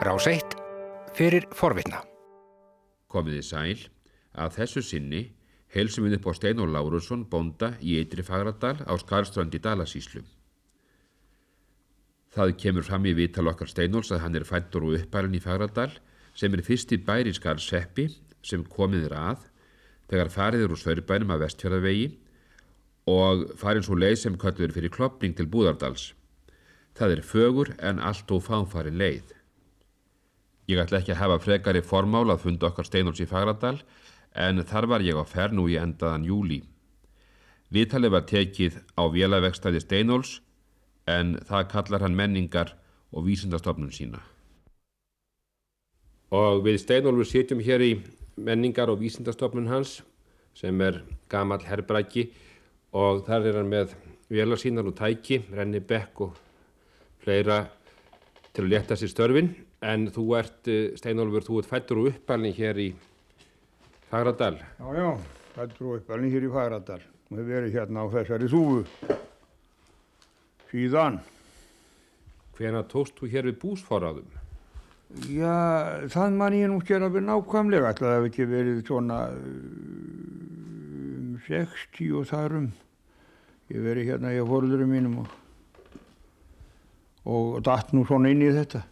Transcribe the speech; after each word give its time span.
Rás 0.00 0.24
1 0.24 0.54
fyrir 1.12 1.44
forvitna. 1.52 1.98
Komiði 3.12 3.42
sæl 3.44 3.80
að 4.32 4.54
þessu 4.54 4.80
sinni 4.80 5.18
helsum 5.74 6.06
við 6.06 6.14
upp 6.16 6.28
á 6.30 6.32
Steinar 6.38 6.70
Lárusson 6.72 7.26
bónda 7.28 7.74
í 7.84 7.98
Eitri 8.00 8.24
Fagradal 8.24 8.78
á 8.80 8.96
Skarstrandi 8.96 9.58
Dalasíslu. 9.60 10.22
Það 12.32 12.52
kemur 12.62 12.86
fram 12.86 13.04
í 13.04 13.12
viðtal 13.18 13.50
okkar 13.52 13.68
Steinóls 13.68 14.08
að 14.08 14.22
hann 14.24 14.38
er 14.40 14.46
fættur 14.48 14.86
og 14.88 14.96
uppalinn 15.02 15.36
í 15.36 15.42
Fagradal 15.44 15.90
sem 16.32 16.56
er 16.56 16.64
fyrsti 16.64 16.96
bæri 16.96 17.34
Skarseppi 17.36 18.06
sem 18.40 18.64
komið 18.64 19.10
er 19.10 19.16
að 19.18 19.42
þegar 20.08 20.32
fariður 20.32 20.78
úr 20.78 20.80
Svörbænum 20.80 21.34
að 21.34 21.44
vestfjörðavegi 21.44 22.06
og 23.12 23.44
farin 23.60 23.84
svo 23.84 24.00
leið 24.00 24.16
sem 24.22 24.40
kallur 24.40 24.72
fyrir 24.72 24.96
klopning 24.96 25.36
til 25.36 25.44
Búðardals. 25.44 26.14
Það 26.96 27.18
er 27.18 27.22
fögur 27.34 27.74
en 27.76 28.00
allt 28.00 28.32
og 28.32 28.46
fáfarin 28.48 28.96
leið. 28.96 29.36
Ég 30.70 30.78
ætla 30.78 31.00
ekki 31.00 31.16
að 31.16 31.18
hafa 31.24 31.38
frekari 31.42 31.80
formál 31.82 32.28
að 32.30 32.44
funda 32.44 32.68
okkar 32.68 32.86
Steinóls 32.86 33.18
í 33.22 33.26
Fagradal 33.26 33.80
en 34.38 34.62
þar 34.62 34.86
var 34.92 35.02
ég 35.02 35.16
á 35.18 35.26
fer 35.26 35.50
nú 35.50 35.64
í 35.66 35.74
endaðan 35.80 36.26
júli. 36.28 36.60
Viðtalið 37.74 38.12
var 38.14 38.26
tekið 38.30 38.76
á 38.94 39.02
vélavegstæði 39.10 39.80
Steinóls 39.82 40.36
en 41.10 41.40
það 41.48 41.64
kallar 41.72 42.04
hann 42.06 42.14
menningar 42.14 42.76
og 43.10 43.26
vísindastofnun 43.26 43.90
sína. 43.90 44.20
Og 46.30 46.62
við 46.62 46.78
Steinólfur 46.84 47.26
sitjum 47.26 47.62
hér 47.66 47.82
í 47.82 47.90
menningar 48.38 48.92
og 48.92 49.00
vísindastofnun 49.00 49.70
hans 49.72 49.96
sem 50.54 50.78
er 50.86 51.00
gamal 51.32 51.58
herbræki 51.66 52.28
og 52.94 53.24
þar 53.26 53.48
er 53.48 53.58
hann 53.58 53.72
með 53.72 53.96
vélarsínar 54.30 54.86
og 54.86 54.94
tæki, 54.94 55.40
renni 55.50 55.82
bekk 55.82 56.22
og 56.28 56.38
fleira 57.24 57.64
til 58.54 58.68
að 58.68 58.72
leta 58.76 58.98
sér 58.98 59.10
störfin 59.10 59.50
en 59.80 60.08
þú 60.12 60.26
ert, 60.38 60.68
eh, 60.68 60.96
Steinólfur, 60.96 61.46
þú 61.46 61.58
ert 61.60 61.70
fættur 61.70 62.02
og 62.02 62.10
uppalni 62.12 62.52
hér 62.52 62.76
í 62.78 62.90
Fagradal. 64.10 64.58
Já, 64.58 64.88
já, 64.94 65.10
fættur 65.54 65.86
og 65.86 65.96
uppalni 66.00 66.30
hér 66.32 66.44
í 66.48 66.52
Fagradal 66.52 67.00
hefur 67.30 67.46
verið 67.46 67.76
hérna 67.78 68.02
á 68.02 68.06
þessari 68.10 68.48
þúfu 68.50 68.82
síðan. 70.70 71.20
Hvena 72.58 72.82
tókst 72.84 73.16
þú 73.16 73.30
hér 73.30 73.48
við 73.48 73.60
búsforraðum? 73.62 74.30
Já, 75.30 76.06
það 76.10 76.36
man 76.38 76.54
ég 76.54 76.68
nú 76.70 76.78
ekki 76.78 76.94
að 76.98 77.14
vera 77.16 77.26
nákvæmlega, 77.30 77.88
alltaf 77.88 78.06
það 78.06 78.16
hefði 78.16 78.30
ekki 78.30 78.44
verið 78.50 78.82
svona 78.86 79.18
um 79.34 80.60
60 81.46 82.12
og 82.18 82.28
þarum. 82.30 82.68
Ég 83.70 83.86
verið 83.86 84.10
hérna 84.10 84.34
í 84.34 84.42
fórðurum 84.46 84.90
mínum 84.90 85.16
og, 85.22 85.28
og 87.30 87.62
datt 87.66 87.94
nú 87.94 88.04
svona 88.06 88.30
inn 88.34 88.42
í 88.42 88.52
þetta. 88.54 88.84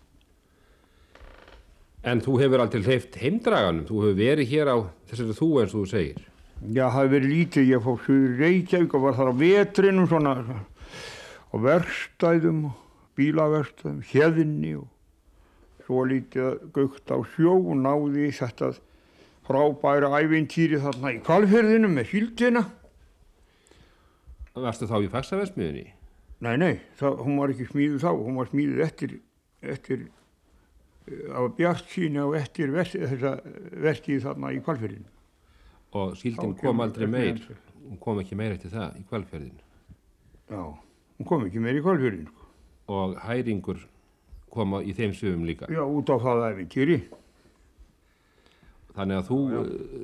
En 2.07 2.21
þú 2.23 2.37
hefur 2.39 2.63
aldrei 2.63 2.85
hleyft 2.85 3.17
heimdraganum, 3.19 3.87
þú 3.89 4.03
hefur 4.05 4.19
verið 4.19 4.53
hér 4.53 4.71
á 4.71 4.77
þessari 5.11 5.39
þú 5.39 5.49
eins 5.63 5.73
og 5.75 5.81
þú 5.81 5.89
segir. 5.91 6.21
Já, 6.59 6.85
það 6.87 6.99
hefur 6.99 7.15
verið 7.15 7.33
lítið, 7.33 7.71
ég 7.73 7.83
fór 7.87 8.13
í 8.13 8.19
Reykjavík 8.39 8.95
og 8.95 9.05
var 9.07 9.17
þar 9.19 9.31
á 9.31 9.41
vetrinum 9.43 10.09
svona 10.11 10.35
á 11.49 11.57
verkstæðum 11.65 12.61
og 12.69 12.79
bílaverkstæðum, 13.19 14.01
hérðinni 14.13 14.75
og 14.79 14.87
svo 15.89 16.05
lítið 16.07 16.59
gugt 16.75 17.11
á 17.11 17.19
sjó 17.35 17.55
og 17.57 17.79
náði 17.81 18.31
þetta 18.37 18.73
frábæra 19.49 20.11
ævintýri 20.21 20.81
þarna 20.83 21.15
í 21.17 21.23
kalferðinu 21.25 21.91
með 21.93 22.11
síldina. 22.13 22.67
Varstu 24.59 24.89
þá 24.91 24.99
í 25.01 25.11
fagsafelsmiðinni? 25.13 25.87
Nei, 26.45 26.55
nei, 26.61 26.75
það, 26.99 27.23
hún 27.25 27.39
var 27.41 27.55
ekki 27.55 27.67
smíðuð 27.71 28.03
þá, 28.03 28.11
hún 28.15 28.39
var 28.39 28.51
smíðuð 28.51 28.83
eftir, 28.85 29.15
eftir 29.63 30.05
á 31.33 31.41
bjart 31.57 31.87
síni 31.93 32.21
og 32.23 32.37
eftir 32.39 32.73
verkið 32.73 34.25
þarna 34.25 34.53
í 34.57 34.61
kalferðinu. 34.65 35.09
Og 35.99 36.17
síldin 36.21 36.57
kom 36.59 36.83
aldrei 36.85 37.09
meir, 37.09 37.39
hún 37.87 38.01
kom 38.03 38.21
ekki 38.21 38.37
meir 38.37 38.57
eftir 38.57 38.75
það 38.75 38.99
í 39.01 39.05
kvalferðinu? 39.09 39.63
Já, 40.49 40.63
hún 41.19 41.29
kom 41.29 41.47
ekki 41.47 41.63
meir 41.65 41.79
í 41.79 41.85
kalferðinu. 41.85 42.35
Og 42.89 43.17
hæringur 43.25 43.81
koma 44.53 44.83
í 44.85 44.93
þeim 44.97 45.15
sögum 45.17 45.47
líka? 45.49 45.69
Já, 45.73 45.85
út 45.85 46.13
á 46.13 46.17
það 46.21 46.45
æfintýri. 46.51 46.99
Þannig 48.99 49.21
að 49.21 49.29
þú 49.29 49.39
já. 49.47 49.59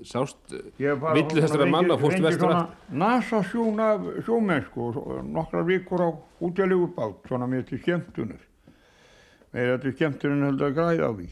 sást 0.06 0.52
villu 0.78 1.40
þessara 1.42 1.66
manna 1.66 1.96
fórst 1.98 2.22
vestur 2.22 2.52
aftur? 2.54 2.90
Nasa 2.94 3.40
sjóna 3.50 3.88
sjómennsku 4.22 4.90
og 4.92 5.24
nokkra 5.26 5.64
vikur 5.66 6.04
á 6.06 6.10
útjálegu 6.44 6.92
bát, 6.94 7.16
svona 7.26 7.48
með 7.50 7.72
til 7.72 7.80
skemmtunar. 7.82 8.44
Með 9.54 9.70
þetta 9.70 9.94
skemmtunar 9.94 10.48
heldur 10.48 10.68
að 10.68 10.76
græða 10.78 11.08
á 11.08 11.12
því. 11.14 11.28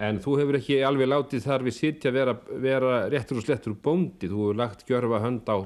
En 0.00 0.22
þú 0.24 0.36
hefur 0.40 0.58
ekki 0.60 0.80
alveg 0.86 1.10
látið 1.10 1.44
þar 1.44 1.66
við 1.66 1.76
sitja 1.76 2.14
vera, 2.14 2.36
vera 2.62 3.02
réttur 3.12 3.42
og 3.42 3.44
slettur 3.44 3.76
bóndi, 3.76 4.30
þú 4.30 4.46
hefur 4.46 4.60
lagt 4.62 4.86
gjörfa 4.88 5.20
hönd 5.26 5.50
á 5.50 5.58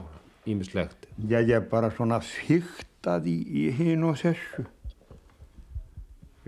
ímislegt. 0.50 1.06
Já, 1.28 1.38
ég 1.44 1.68
bara 1.70 1.92
svona 1.94 2.18
fyrtaði 2.24 3.36
í, 3.44 3.68
hinn 3.76 4.08
og 4.08 4.18
þessu. 4.24 4.66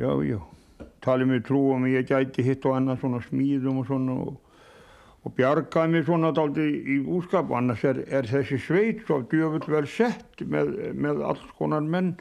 Já, 0.00 0.10
já 0.26 0.40
talið 1.06 1.30
mér 1.30 1.44
trú 1.46 1.60
um 1.74 1.86
ég 1.88 2.08
gæti 2.08 2.44
hitt 2.46 2.66
og 2.66 2.76
annað 2.78 3.02
svona 3.02 3.22
smíðum 3.26 3.82
og 3.82 3.88
svona 3.88 4.16
og, 4.24 4.32
og 5.26 5.34
bjargaði 5.36 5.92
mér 5.92 6.06
svona 6.08 6.32
daldi 6.34 6.66
í 6.66 6.98
úrskap 7.02 7.50
og 7.50 7.60
annars 7.60 7.84
er, 7.86 8.02
er 8.10 8.28
þessi 8.30 8.58
sveit 8.62 9.04
svo 9.06 9.20
djöfull 9.30 9.70
vel 9.76 9.86
sett 9.90 10.42
með, 10.42 10.72
með 10.94 11.22
alls 11.30 11.44
konar 11.58 11.86
menn 11.86 12.14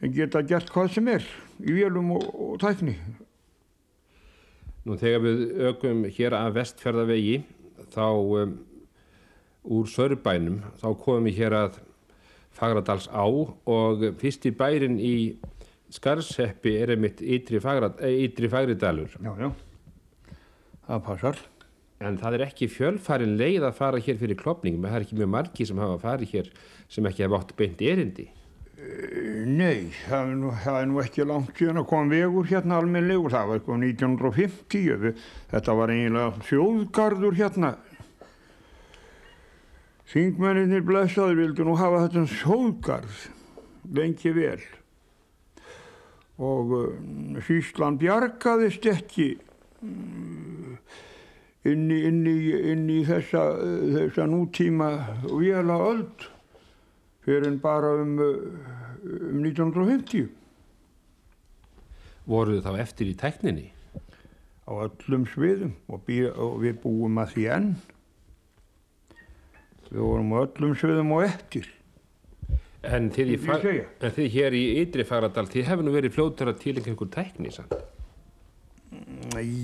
sem 0.00 0.14
geta 0.16 0.42
gert 0.42 0.72
hvað 0.72 0.94
sem 0.96 1.10
er 1.12 1.26
í 1.60 1.76
vélum 1.76 2.16
og, 2.16 2.26
og 2.34 2.56
tækni 2.62 2.96
Nú 4.88 4.96
þegar 4.96 5.20
við 5.26 5.40
ökum 5.68 6.06
hér 6.08 6.34
að 6.38 6.54
vestferðavegi 6.56 7.34
þá 7.92 8.06
um, 8.08 8.54
úr 9.68 9.88
Sörbænum 9.92 10.62
þá 10.80 10.86
komum 11.02 11.28
við 11.28 11.42
hér 11.42 11.56
að 11.58 11.80
Fagradals 12.56 13.06
á 13.12 13.24
og 13.24 14.02
fyrst 14.18 14.48
í 14.48 14.52
bærin 14.56 14.96
í 14.98 15.14
Skarseppi 15.90 16.76
er 16.78 16.94
einmitt 16.94 17.18
ytri, 17.22 17.58
ytri 17.58 18.50
fagridalur. 18.50 19.14
Já, 19.18 19.30
já, 19.38 19.48
það 20.86 21.00
passar. 21.06 21.40
En 22.00 22.16
það 22.18 22.36
er 22.36 22.44
ekki 22.46 22.68
fjölfarin 22.70 23.36
leið 23.38 23.66
að 23.68 23.78
fara 23.78 24.02
hér 24.02 24.18
fyrir 24.20 24.38
klopningum, 24.38 24.86
það 24.86 24.98
er 24.98 25.06
ekki 25.06 25.18
mjög 25.18 25.32
margi 25.34 25.66
sem 25.68 25.80
hafa 25.82 25.98
farið 26.00 26.36
hér 26.36 26.52
sem 26.88 27.08
ekki 27.10 27.26
hafa 27.26 27.42
átt 27.42 27.56
beint 27.58 27.82
erindi. 27.84 28.28
Uh, 28.80 29.44
nei, 29.44 29.90
það 30.06 30.30
er, 30.30 30.34
nú, 30.40 30.54
það 30.64 30.78
er 30.80 30.88
nú 30.88 31.00
ekki 31.02 31.26
langt 31.28 31.52
síðan 31.58 31.82
að 31.82 31.88
koma 31.90 32.14
vegur 32.14 32.48
hérna 32.48 32.80
almenlegur, 32.80 33.34
það 33.34 33.50
var 33.50 33.60
eitthvað 33.60 33.84
1950, 33.90 35.14
þetta 35.52 35.76
var 35.76 35.92
eiginlega 35.92 36.46
þjóðgarður 36.48 37.38
hérna. 37.42 37.74
Þingmenninir 40.10 40.82
blessaður 40.88 41.42
vildu 41.44 41.68
nú 41.68 41.76
hafa 41.78 42.06
þetta 42.06 42.26
þjóðgarð 42.40 43.24
lengi 43.94 44.32
vel 44.34 44.60
og 46.40 46.72
Sýsland 47.44 48.00
bjargaðist 48.00 48.86
ekki 48.88 49.28
inn 51.68 51.86
í, 51.92 51.98
inn 52.08 52.22
í, 52.28 52.36
inn 52.72 52.86
í 52.88 53.00
þessa, 53.08 53.44
þessa 53.94 54.26
nútíma 54.30 54.90
vila 55.28 55.76
öll 55.90 56.06
fyrir 57.30 57.46
en 57.46 57.60
bara 57.62 57.94
um, 58.02 58.16
um 58.18 59.44
1950. 59.46 60.28
Voruð 62.30 62.64
þá 62.66 62.72
eftir 62.82 63.10
í 63.10 63.16
tekninni? 63.18 63.70
Á 64.66 64.72
öllum 64.86 65.26
sviðum 65.30 65.74
og, 65.90 66.10
og 66.36 66.60
við 66.62 66.80
búum 66.82 67.18
að 67.22 67.36
því 67.36 67.46
enn. 67.56 67.70
Við 69.90 70.02
vorum 70.02 70.34
á 70.34 70.38
öllum 70.44 70.74
sviðum 70.78 71.14
og 71.16 71.26
eftir. 71.26 71.70
En 72.86 73.10
þið, 73.12 73.34
en 74.00 74.12
þið 74.16 74.28
hér 74.32 74.54
í 74.56 74.62
Ytri 74.80 75.04
Fagradal, 75.04 75.44
þið 75.52 75.66
hefur 75.68 75.84
nú 75.84 75.92
verið 75.92 76.14
fljóttur 76.14 76.48
að 76.48 76.62
tilengja 76.62 76.94
einhver 76.94 77.10
tækni 77.12 77.52
sann? 77.52 77.74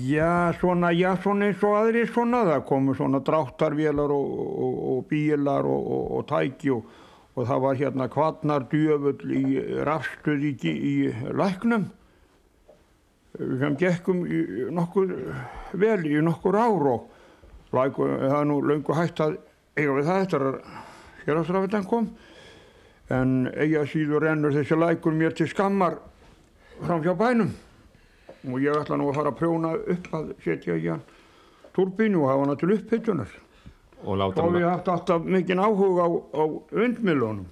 Já, 0.07 0.53
svona, 0.59 0.91
já, 0.93 1.09
svona 1.23 1.49
eins 1.49 1.63
og 1.65 1.73
aðri 1.79 2.03
svona, 2.07 2.43
það 2.47 2.61
komu 2.69 2.93
svona 2.95 3.19
dráttarvélar 3.25 4.13
og, 4.13 4.37
og, 4.37 4.77
og 4.91 5.01
bílar 5.09 5.67
og, 5.67 5.89
og 6.19 6.27
tæki 6.29 6.71
og 6.75 6.93
það 7.45 7.61
var 7.61 7.77
hérna 7.77 8.07
kvarnar 8.09 8.65
djöfull 8.71 9.33
í 9.37 9.59
rafstuð 9.85 10.45
í, 10.47 10.95
læknum 11.37 11.89
sem 13.37 13.75
gekkum 13.77 14.23
nokkur 14.73 15.11
vel 15.77 15.99
í 16.09 16.17
nokkur 16.25 16.57
ár 16.57 16.87
og 16.93 17.75
læku, 17.75 18.07
það 18.07 18.39
er 18.39 18.47
nú 18.49 18.57
löngu 18.65 18.95
hægt 18.97 19.21
að 19.21 19.37
eiga 19.77 19.93
við 19.93 20.07
það 20.07 20.21
eftir 20.23 20.45
að 20.47 20.57
hérastrafetan 21.27 21.85
kom. 21.85 22.07
En 23.13 23.35
eiga 23.53 23.85
síður 23.87 24.25
rennur 24.25 24.55
þessi 24.55 24.79
lækur 24.79 25.13
mér 25.15 25.35
til 25.37 25.47
skammar 25.51 25.99
fram 26.81 27.03
hjá 27.05 27.13
bænum. 27.19 27.53
Og 28.47 28.57
ég 28.63 28.79
ætla 28.79 28.97
nú 28.97 29.11
að 29.11 29.19
fara 29.19 29.33
að 29.33 29.39
prjóna 29.41 29.75
upp 29.77 30.09
að 30.15 30.33
setja 30.43 30.77
í 30.77 30.87
hann 30.87 31.03
turbínu 31.77 32.23
og 32.23 32.31
hafa 32.31 32.45
hana 32.45 32.57
til 32.57 32.73
upphyttunar 32.73 33.33
og 34.03 34.17
láta 34.21 34.41
hann 34.41 34.49
og 34.49 34.57
við 34.57 34.67
haft 34.69 34.89
alltaf 34.93 35.23
mikinn 35.25 35.61
áhuga 35.63 36.05
á, 36.05 36.09
á 36.37 36.43
undmilunum 36.85 37.45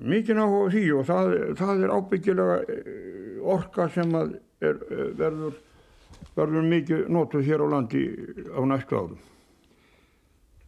mikið 0.00 0.40
áhuga 0.42 0.64
á 0.66 0.72
því 0.74 0.84
og 0.94 1.06
það, 1.08 1.30
það 1.58 1.84
er 1.84 1.94
ábyggilega 1.94 2.56
eh, 2.64 3.38
orka 3.54 3.86
sem 3.94 4.16
að 4.18 4.34
er, 4.64 4.80
eh, 4.90 5.06
verður, 5.18 5.60
verður 6.34 6.68
mikið 6.72 7.06
notuð 7.14 7.46
hér 7.48 7.62
á 7.62 7.66
landi 7.76 8.02
á 8.50 8.60
næstu 8.66 8.98
árum. 8.98 9.22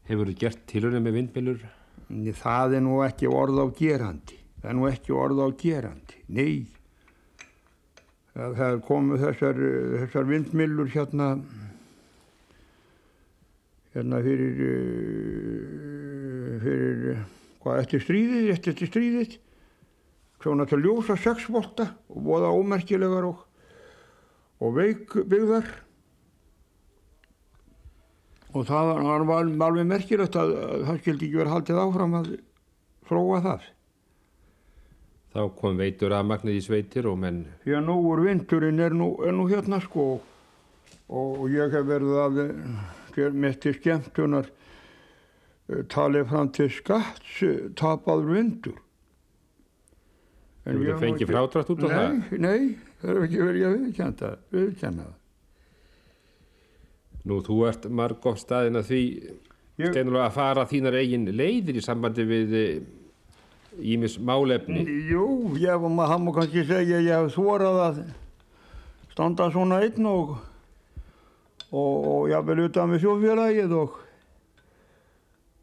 Hefur 0.07 0.31
þú 0.31 0.39
gert 0.39 0.63
tilhörið 0.71 1.03
með 1.03 1.19
vindmilur? 1.19 1.67
Nei, 2.15 2.33
Það 2.33 2.79
er 2.79 2.85
nú 2.87 3.01
ekki 3.03 3.27
orð 3.27 3.59
á 3.59 3.67
gerandi. 3.75 4.39
Það 4.63 4.71
er 4.71 4.77
nú 4.79 4.89
ekki 4.89 5.15
orð 5.17 5.43
á 5.43 5.49
gerandi. 5.59 6.21
Nei. 6.29 6.67
Það, 8.37 8.55
það 8.61 8.81
komu 8.87 9.19
þessar, 9.19 9.63
þessar 9.97 10.29
vindmillur 10.31 10.93
hérna, 10.93 11.31
hérna 13.97 14.21
fyrir, 14.21 14.59
eh, 14.61 16.61
fyrir, 16.61 17.25
hvað, 17.65 17.79
eftir 17.81 18.01
stríðið, 18.05 18.51
eftir, 18.53 18.77
stríðið. 18.91 19.39
Svona 20.45 20.67
til 20.69 20.85
ljósa 20.85 21.17
sexvolta 21.17 21.97
og 22.13 22.21
voða 22.27 22.51
ómerkilegar 22.53 23.25
og, 23.31 23.39
og 24.61 24.71
veik 24.77 25.09
byggðar. 25.17 25.65
Og 28.57 28.63
það 28.69 28.85
var 29.01 29.25
alveg 29.65 29.89
merkilegt 29.89 30.37
að, 30.37 30.49
að 30.61 30.85
það 30.91 31.01
skildi 31.01 31.25
ekki 31.27 31.41
verið 31.41 31.55
haldið 31.55 31.81
áfram 31.81 32.19
að 32.21 32.27
þróa 33.09 33.39
það. 33.49 33.63
Þá 35.37 35.43
kom 35.57 35.81
veitur 35.81 36.13
að 36.17 36.29
magnið 36.31 36.61
í 36.61 36.63
sveitir 36.65 37.05
og 37.11 37.19
menn 37.21 37.43
að 37.69 37.83
nú 37.85 37.97
úr 38.09 38.23
vindurinn 38.25 38.81
er 38.81 38.95
nú, 38.97 39.11
er 39.25 39.35
nú 39.37 39.45
hérna 39.51 39.81
sko 39.85 40.07
og, 40.17 40.21
og 41.13 41.43
ég 41.53 41.75
hef 41.75 41.85
verið 41.85 42.15
að 42.23 42.39
þér 43.17 43.37
með 43.45 43.59
til 43.65 43.75
skemmtunar 43.77 44.49
eh, 44.51 45.83
talið 45.93 46.27
fram 46.31 46.51
til 46.57 46.69
skatts 46.73 47.37
eh, 47.47 47.61
tapaður 47.79 48.33
vindur. 48.37 48.81
Þú 50.67 50.73
hef 50.73 50.83
nú 50.83 50.99
fengið 51.03 51.31
frádrátt 51.31 51.71
út 51.75 51.85
á 51.87 51.89
það? 51.93 52.15
Nei, 52.43 52.61
það 53.01 53.13
er 53.13 53.23
ekki 53.29 53.43
verið 53.45 53.67
að 53.69 53.77
viðkjönda, 53.77 54.31
viðkjönda 54.57 55.07
það. 55.07 55.17
Nú, 57.27 57.41
þú 57.43 57.57
ert 57.67 57.87
margótt 57.91 58.43
staðin 58.43 58.79
að 58.79 58.91
því 58.91 59.03
Ég- 59.77 59.91
steinulega 59.93 60.27
að 60.29 60.37
fara 60.39 60.67
þínar 60.71 60.99
eigin 61.03 61.27
leiðir 61.37 61.79
í 61.79 61.83
sambandi 61.85 62.25
við 62.27 62.55
ímis 63.77 64.17
málefni. 64.19 64.85
Jú, 65.11 65.55
ég 65.61 65.81
var 65.81 65.91
maður, 65.93 66.13
hann 66.13 66.25
má 66.25 66.33
kannski 66.37 66.65
segja 66.67 67.01
ég 67.03 67.13
hef 67.13 67.35
þvorað 67.35 67.81
að 67.85 67.99
standa 69.13 69.51
svona 69.53 69.83
einn 69.85 70.07
og 70.09 70.37
og, 71.73 72.11
og 72.31 72.51
vil 72.51 72.67
utan 72.67 72.93
við 72.95 73.07
þjóðfélagið 73.07 73.79
og 73.81 74.03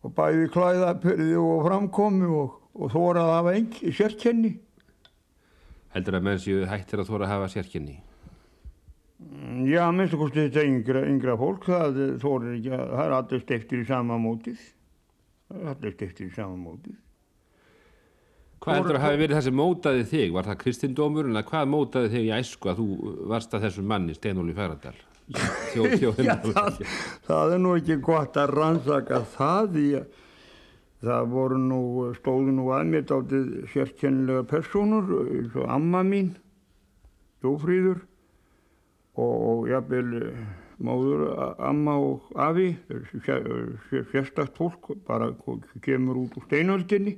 og 0.03 0.13
bæði 0.17 0.49
klæðapyrði 0.51 1.35
og 1.39 1.67
framkomi 1.67 2.27
og, 2.27 2.57
og 2.75 2.91
þvorað 2.91 3.29
að 3.29 3.37
hafa 3.37 3.53
engi 3.59 3.93
sérkenni. 3.95 4.55
Heldur 5.93 6.17
að 6.17 6.25
menn 6.27 6.41
séu 6.41 6.65
hættir 6.67 7.03
að 7.03 7.11
þóra 7.11 7.27
að 7.27 7.33
hafa 7.35 7.51
sérkynni. 7.53 7.99
Mm, 9.23 9.61
Já, 9.69 9.85
minnst 9.95 10.17
okkur 10.17 10.33
þetta 10.35 10.65
yngra, 10.67 11.05
yngra 11.07 11.37
fólk, 11.39 11.69
það 11.69 12.01
þorir 12.23 12.57
ekki 12.57 12.73
að, 12.75 12.83
það 12.91 13.05
er 13.05 13.15
allir 13.19 13.45
stektir 13.45 13.83
í 13.83 13.87
sama 13.87 14.19
mótið. 14.19 14.67
Það 15.47 15.61
er 15.61 15.71
allir 15.75 15.95
stektir 15.95 16.27
í 16.27 16.35
sama 16.35 16.59
mótið. 16.59 16.99
Hvað 18.63 18.77
heldur 18.79 18.97
að 18.97 19.03
hafi 19.03 19.19
verið 19.19 19.37
það 19.37 19.47
sem 19.47 19.57
mótaði 19.59 20.03
þig? 20.07 20.27
Var 20.35 20.49
það 20.49 20.61
kristindómur 20.61 21.27
en 21.29 21.39
hvað 21.47 21.71
mótaði 21.71 22.13
þig 22.13 22.27
í 22.29 22.35
æsku 22.35 22.71
að 22.71 22.79
þú 22.79 23.15
varst 23.31 23.55
að 23.55 23.67
þessum 23.67 23.89
manni 23.91 24.15
Steinóli 24.15 24.55
Færadal? 24.55 24.95
Þjó, 25.31 25.83
þjó, 25.97 26.09
Já, 26.19 26.33
það, 26.43 26.79
það 27.27 27.53
er 27.55 27.61
nú 27.63 27.75
ekki 27.79 27.95
gott 28.03 28.35
að 28.37 28.51
rannsaka 28.59 29.21
það 29.37 29.69
því 29.77 29.85
að 29.99 30.19
það 31.03 31.29
voru 31.33 31.57
nú, 31.59 31.79
stóðu 32.19 32.51
nú 32.57 32.65
að 32.75 32.89
mér 32.91 33.05
dátið 33.09 33.47
sérkennilega 33.73 34.43
personur 34.51 35.09
eins 35.37 35.55
og 35.59 35.69
amma 35.71 36.03
mín, 36.07 36.33
Jófríður 37.43 38.03
og, 39.19 39.33
og 39.33 39.65
jafnvel 39.71 40.13
eh, 40.21 40.43
móður, 40.83 41.25
a- 41.35 41.49
amma 41.71 41.97
og 41.99 42.29
afi, 42.39 42.69
sérstakt 44.11 44.55
fólk, 44.59 44.93
bara 45.07 45.31
kemur 45.83 46.21
út 46.23 46.37
úr 46.39 46.45
steinöldinni, 46.47 47.17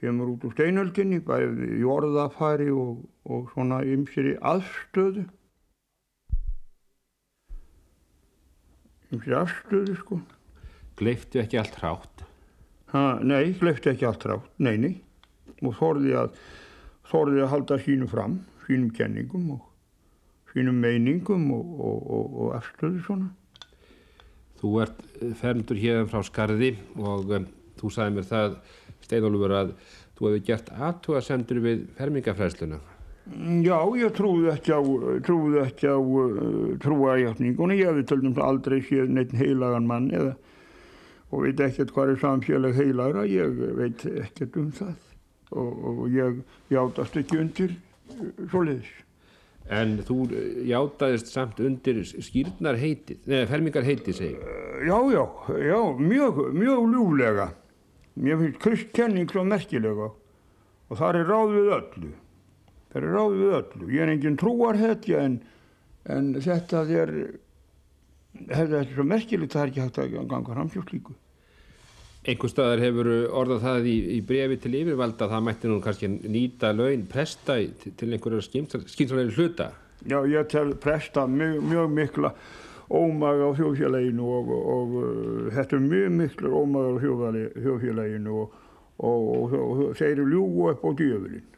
kemur 0.00 0.34
út 0.36 0.46
úr 0.48 0.54
steinöldinni, 0.54 1.18
bæði 1.26 1.72
í 1.80 1.82
orðafari 1.86 2.70
og, 2.74 3.02
og 3.26 3.50
svona 3.54 3.82
ymsir 3.86 4.32
í 4.34 4.38
aðstöðu. 4.38 5.26
Ymsir 9.14 9.36
afstöðu 9.40 9.96
sko. 9.98 10.20
Gleiftu 11.00 11.40
ekki 11.42 11.58
allt 11.60 11.78
hrátt. 11.80 12.24
Ha, 12.92 13.02
nei, 13.22 13.52
hleyfti 13.60 13.92
ekki 13.92 14.06
allt 14.08 14.26
rátt, 14.26 14.50
nei, 14.58 14.76
nei. 14.80 14.94
Og 15.62 15.76
þorði 15.78 16.16
að, 16.18 16.38
þorði 17.10 17.44
að 17.44 17.52
halda 17.54 17.78
sínu 17.84 18.08
fram, 18.10 18.40
sínum 18.66 18.90
kenningum 18.96 19.52
og 19.56 19.66
sínum 20.52 20.80
meiningum 20.82 21.46
og, 21.54 21.72
og, 21.78 22.10
og, 22.16 22.36
og 22.44 22.54
afstöðu 22.58 23.02
svona. 23.06 23.30
Þú 24.60 24.74
ert 24.84 25.02
ferndur 25.40 25.78
hérðan 25.80 26.10
frá 26.10 26.24
Skarði 26.26 26.74
og 26.98 27.30
um, 27.38 27.46
þú 27.80 27.92
sagði 27.94 28.16
mér 28.18 28.28
það, 28.28 28.56
Steinólfur, 29.00 29.54
að 29.56 29.74
þú 30.18 30.26
hefði 30.28 30.42
gert 30.50 30.72
aðtúasemdur 30.76 31.62
við 31.64 31.86
fermingafræðsluna. 31.96 32.80
Mm, 33.30 33.60
Já, 33.62 33.76
ég 34.00 34.14
trúði 34.16 34.50
ekki 34.52 34.74
á, 34.74 34.80
trúði 35.26 35.60
ekki 35.62 35.90
á 35.90 35.96
uh, 35.96 36.72
trúajátningunni. 36.82 37.78
Ég 37.78 37.90
hefði 37.92 38.06
dæmis 38.10 38.40
aldrei 38.42 38.80
séð 38.86 39.12
neitt 39.14 39.34
heilagan 39.38 39.86
mann 39.86 40.08
eða 40.10 40.34
og 41.30 41.44
veit 41.44 41.60
ekkert 41.62 41.92
hvað 41.94 42.14
er 42.14 42.18
samfélag 42.24 42.74
heilagra. 42.74 43.26
Ég 43.30 43.60
veit 43.78 44.02
ekkert 44.24 44.58
um 44.58 44.72
það 44.74 44.96
og, 45.50 45.70
og 45.92 46.02
ég 46.14 46.42
játast 46.74 47.20
ekki 47.20 47.38
undir 47.44 47.76
uh, 47.76 48.26
svoleiðis. 48.50 48.90
En 49.70 50.00
þú 50.02 50.24
eh, 50.34 50.62
játaðist 50.66 51.28
samt 51.30 51.60
undir 51.62 52.00
skýrnar 52.02 52.74
heitið, 52.80 53.20
neða 53.30 53.50
fermingar 53.52 53.86
heitið 53.86 54.16
segi. 54.18 54.32
ég. 54.34 54.88
Já, 54.88 54.96
já, 55.14 55.22
já, 55.62 55.78
mjög, 56.00 56.40
mjög 56.56 56.88
ljúflega. 56.90 57.46
Mér 58.18 58.40
finnst 58.40 58.58
kristkenning 58.64 59.30
svo 59.30 59.44
merkilega 59.46 60.08
og 60.10 60.98
það 60.98 61.20
er 61.20 61.30
ráð 61.30 61.54
við 61.54 61.70
öllu. 61.76 62.10
Það 62.90 63.00
er 63.02 63.08
ráð 63.14 63.34
við 63.38 63.56
öllu. 63.60 63.88
Ég 63.94 64.04
er 64.04 64.12
engin 64.14 64.36
trúarhetja 64.40 65.24
en, 65.24 65.40
en 66.10 66.30
þetta 66.42 66.84
er, 66.90 67.12
þetta 68.50 68.80
er 68.80 68.94
svo 68.94 69.04
merkilegt 69.06 69.54
það 69.54 69.62
er 69.62 69.72
ekki 69.72 69.84
hægt 69.84 70.00
að 70.02 70.16
ganga 70.16 70.54
fram 70.54 70.72
hjá 70.72 70.82
slíku. 70.88 71.14
Einhver 72.28 72.50
staðar 72.52 72.82
hefur 72.84 73.08
orðað 73.32 73.62
það 73.64 73.86
í, 73.88 73.94
í 74.12 74.22
brefi 74.28 74.58
til 74.60 74.74
yfirvalda 74.82 75.24
að 75.24 75.30
það 75.32 75.44
mætti 75.46 75.70
nú 75.70 75.78
kannski 75.84 76.10
nýta 76.28 76.72
laun 76.76 77.06
presta 77.08 77.56
til 77.80 78.10
einhverjar 78.12 78.44
skynsalegri 78.44 79.36
hluta. 79.38 79.70
Já, 80.04 80.18
ég 80.28 80.48
tel 80.52 80.74
presta 80.80 81.24
mjög, 81.28 81.62
mjög 81.70 81.94
mikla 81.96 82.32
ómaga 82.90 83.48
á 83.48 83.50
þjóðfélaginu 83.56 84.26
og, 84.36 84.50
og, 84.50 84.94
og 84.98 85.48
þetta 85.54 85.78
er 85.78 85.86
mjög 85.86 86.12
mikla 86.18 86.52
ómaga 86.58 86.92
á 86.92 87.00
þjóðfélagi- 87.06 87.64
þjóðfélaginu 87.64 88.36
og, 88.42 88.58
og, 88.98 89.56
þeir 89.96 90.10
eru 90.10 90.28
ljúgu 90.34 90.68
upp 90.74 90.84
á 90.84 90.90
djöfulinn. 91.00 91.48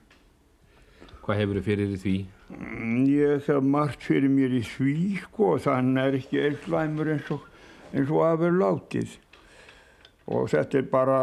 Hvað 1.23 1.39
hefur 1.39 1.59
þið 1.61 1.67
fyrir 1.69 1.93
því? 2.03 2.15
Mm, 2.51 3.03
Ég 3.13 3.45
hef 3.47 3.63
margt 3.63 4.03
fyrir 4.09 4.33
mér 4.33 4.57
í 4.59 4.63
því 4.67 4.95
sko, 5.23 5.53
þannig 5.63 6.03
er 6.09 6.17
ekki 6.19 6.41
eilslæmur 6.43 7.13
eins 7.15 7.29
og, 7.31 7.45
eins 7.93 8.11
og 8.11 8.25
að 8.27 8.41
vera 8.43 8.59
látið. 8.65 9.13
Og 10.33 10.49
þetta 10.51 10.79
er 10.81 10.85
bara, 10.91 11.17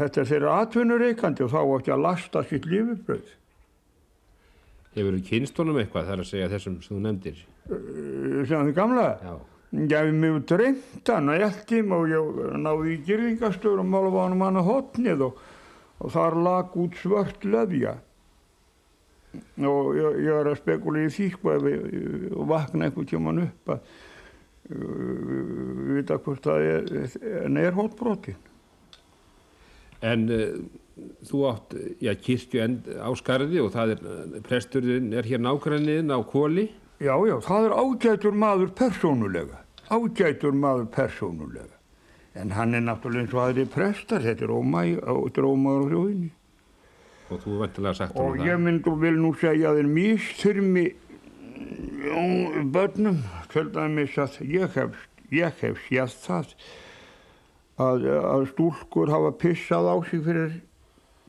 þetta 0.00 0.20
er 0.22 0.28
þeirra 0.30 0.56
atvinnureikandi 0.64 1.44
og 1.46 1.52
þá 1.52 1.60
á 1.60 1.68
ekki 1.76 1.92
að 1.94 2.02
lasta 2.06 2.42
sitt 2.48 2.66
lífibröð. 2.68 3.30
Hefur 4.92 5.16
þið 5.16 5.24
kynstónum 5.30 5.78
eitthvað 5.80 6.10
þar 6.10 6.22
að 6.24 6.28
segja 6.28 6.50
þessum 6.52 6.74
sem 6.84 6.96
þú 6.96 7.00
nefndir? 7.06 7.38
Uh, 7.72 8.42
Sem 8.48 8.66
þið 8.68 8.74
gamla, 8.76 9.06
Já. 9.24 9.34
ég 9.78 9.94
hef 9.96 10.14
mjög 10.20 10.38
dreymt 10.50 11.12
hann 11.12 11.32
að 11.32 11.44
eldim 11.46 11.94
og 11.96 12.08
ég 12.12 12.40
náði 12.60 12.92
í 12.92 12.98
gyrðingastöður 13.08 13.84
og 13.84 13.88
mála 13.92 14.10
var 14.12 14.26
hann 14.28 14.40
manna 14.40 14.64
hotnið 14.66 15.24
og, 15.28 15.38
og 16.02 16.12
þar 16.16 16.36
lag 16.44 16.76
út 16.82 16.98
svört 17.00 17.44
löfja. 17.48 17.94
Og 19.32 19.94
ég, 19.96 20.16
ég 20.26 20.32
er 20.42 20.48
að 20.50 20.58
spekula 20.60 21.02
í 21.06 21.10
því 21.12 21.28
ég 21.72 22.32
og 22.36 22.48
vakna 22.50 22.88
einhvern 22.88 23.08
tíman 23.08 23.38
upp 23.46 23.70
að 23.72 23.78
uh, 24.76 25.96
vita 25.96 26.18
hvort 26.20 26.44
það 26.44 26.66
er, 26.68 26.92
en 27.46 27.56
er 27.62 27.76
hotbrotin. 27.76 28.36
En 30.02 30.26
uh, 30.34 30.58
þú 31.28 31.42
átt, 31.48 31.76
já, 32.02 32.12
kirkju 32.18 32.62
á 33.00 33.08
skarði 33.18 33.62
og 33.64 33.72
það 33.74 33.94
er, 33.94 34.02
presturinn 34.46 35.12
er 35.16 35.28
hér 35.30 35.40
nákvæmniðin 35.46 36.12
á 36.12 36.18
kóli. 36.28 36.68
Já, 37.02 37.14
já, 37.26 37.36
það 37.42 37.68
er 37.70 37.76
ágætur 37.82 38.36
maður 38.38 38.74
persónulega, 38.78 39.62
ágætur 39.90 40.52
maður 40.54 40.90
persónulega. 40.94 41.78
En 42.38 42.52
hann 42.56 42.72
er 42.76 42.84
náttúrulega 42.84 43.26
eins 43.26 43.34
og 43.36 43.42
aðri 43.46 43.64
prestar, 43.68 44.22
þetta 44.24 44.46
er 44.46 44.52
ómæ- 44.54 45.00
þetta 45.02 45.42
er 45.42 45.48
ómaður 45.48 45.82
á 45.82 45.90
þjóðinni. 45.92 46.30
Og 47.32 47.40
þú 47.44 47.58
vantilega 47.62 47.98
sagt 47.98 48.16
Og 48.16 48.32
honum 48.32 48.46
ég 48.46 48.52
það. 48.56 48.64
mynd 48.66 48.90
og 48.92 49.00
vil 49.02 49.16
nú 49.20 49.32
segja 49.40 49.70
að 49.72 49.80
þeir 49.80 49.90
místyrmi 49.96 50.86
börnum, 52.74 53.22
til 53.52 53.68
dæmis 53.72 54.16
að 54.18 54.40
ég 54.50 54.74
hef, 54.76 54.96
ég 55.32 55.60
hef 55.62 55.78
séð 55.86 56.16
það 56.26 56.54
að, 57.80 58.06
að 58.10 58.48
stúlkur 58.52 59.12
hafa 59.12 59.32
pissað 59.40 59.88
á 59.88 59.96
sig 60.10 60.22
fyrir 60.26 60.60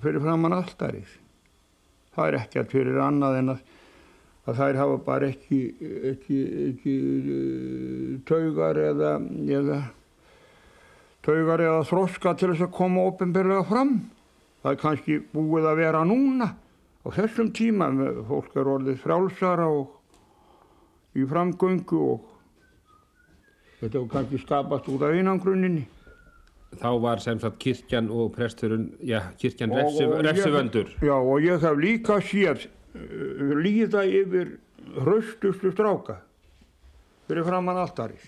fyrir 0.03 0.23
framann 0.23 0.55
alltarið. 0.57 1.07
Það 2.13 2.27
er 2.29 2.37
ekkert 2.41 2.73
fyrir 2.75 2.99
annað 3.01 3.39
en 3.39 3.53
að, 3.55 3.61
að 4.49 4.59
þær 4.59 4.79
hafa 4.81 4.97
bara 5.05 5.29
ekki, 5.31 5.59
ekki, 6.11 6.39
ekki 6.69 6.95
uh, 6.99 8.09
taugar 8.27 8.79
eða, 8.81 9.13
eða 9.59 9.79
taugar 11.23 11.63
eða 11.63 11.85
þroska 11.87 12.35
til 12.37 12.51
þess 12.51 12.67
að 12.67 12.75
koma 12.75 13.07
ofinberlega 13.09 13.63
fram. 13.69 13.95
Það 14.63 14.71
er 14.71 14.79
kannski 14.79 15.17
búið 15.33 15.65
að 15.67 15.79
vera 15.81 16.03
núna 16.07 16.45
á 17.03 17.07
þessum 17.11 17.49
tíma. 17.51 17.89
Fólk 18.29 18.53
er 18.55 18.69
orðið 18.71 19.01
frálsara 19.01 19.65
og 19.67 21.17
í 21.19 21.25
framgöngu 21.27 21.99
og 21.99 22.29
þetta 23.81 23.97
hefur 23.97 24.07
kannski 24.13 24.39
skapast 24.39 24.87
út 24.93 25.03
af 25.03 25.17
einangruninni. 25.17 25.83
Þá 26.79 26.89
var 27.03 27.19
sem 27.21 27.41
sagt 27.43 27.59
kirkjan 27.61 28.07
og 28.09 28.31
presturinn, 28.33 28.87
já, 29.03 29.19
kirkjan 29.37 29.75
refsivöndur. 30.25 30.95
Já, 31.03 31.13
og 31.13 31.43
ég 31.43 31.61
hef 31.61 31.77
líka 31.77 32.17
séð 32.23 32.63
uh, 32.65 33.51
líða 33.59 34.07
yfir 34.07 34.55
hraustustu 34.95 35.73
stráka 35.75 36.21
fyrir 37.27 37.45
framann 37.45 37.83
alltarið. 37.83 38.25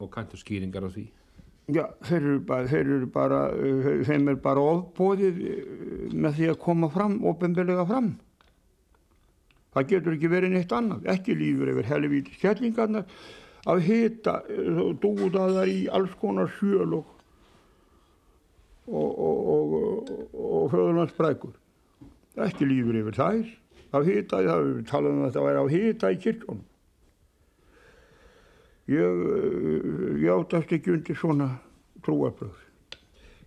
Og 0.00 0.08
kanntu 0.14 0.38
skýringar 0.40 0.86
á 0.86 0.90
því. 0.94 1.08
Já, 1.72 1.86
þeir 2.04 2.18
eru 2.18 2.40
bara, 2.44 2.68
þeir 2.68 2.90
eru 2.98 3.06
bara 3.12 3.38
uh, 3.56 3.86
þeim 4.04 4.28
er 4.34 4.36
bara 4.44 4.64
ofbóðið 4.74 5.38
uh, 5.48 5.62
með 6.12 6.36
því 6.36 6.50
að 6.52 6.60
koma 6.66 6.90
fram, 6.92 7.14
ofinbeglega 7.30 7.86
fram. 7.88 8.10
Það 9.74 9.88
getur 9.94 10.16
ekki 10.18 10.30
verið 10.30 10.52
neitt 10.54 10.74
annað, 10.76 11.08
ekki 11.14 11.38
lífur 11.38 11.72
yfir 11.72 11.88
helvíti 11.88 12.36
skellingarnar 12.36 13.08
að 13.72 13.80
hita 13.86 14.36
uh, 14.44 14.92
dúðaðar 15.00 15.72
í 15.72 15.86
alls 15.88 16.12
konar 16.20 16.52
sjöl 16.58 17.00
og 17.00 17.10
og, 18.84 19.18
og, 19.18 19.48
og, 19.48 19.74
og, 19.74 20.34
og 20.34 20.70
föðurlandsbrækur. 20.74 21.54
Ekki 22.44 22.68
lífur 22.68 22.98
yfir 23.00 23.16
þær, 23.16 23.50
af 23.94 24.08
hita, 24.08 24.40
það 24.44 24.64
við 24.66 24.86
talaðum 24.90 25.20
um 25.20 25.24
að 25.24 25.30
þetta 25.30 25.44
væri 25.46 25.62
af 25.62 25.70
hita 25.72 26.10
í 26.12 26.18
kirkjónum. 26.26 26.64
Ég, 28.90 29.00
uh, 29.00 30.20
ég 30.20 30.28
átast 30.28 30.72
ekki 30.76 30.92
undir 30.92 31.16
svona 31.16 31.48
trúarbröð. 32.04 32.64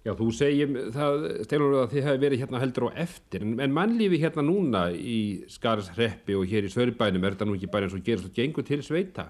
Já, 0.08 0.14
þú 0.16 0.28
segjum 0.32 0.78
það, 0.96 1.26
Steinur, 1.44 1.74
að 1.82 1.90
þið 1.92 2.06
hefði 2.06 2.22
verið 2.22 2.42
hérna 2.44 2.60
heldur 2.62 2.86
á 2.88 2.90
eftir, 3.04 3.44
en, 3.44 3.58
en 3.60 3.74
mannlífi 3.76 4.22
hérna 4.22 4.46
núna 4.46 4.86
í 4.96 5.18
Skarshreppi 5.52 6.38
og 6.38 6.48
hér 6.48 6.70
í 6.70 6.72
Sörbænum, 6.72 7.26
er 7.28 7.36
þetta 7.36 7.48
nú 7.50 7.58
ekki 7.58 7.70
bara 7.74 7.90
eins 7.90 7.98
og 7.98 8.06
gerist 8.06 8.30
og 8.30 8.38
gengur 8.38 8.64
til 8.68 8.80
sveita? 8.86 9.28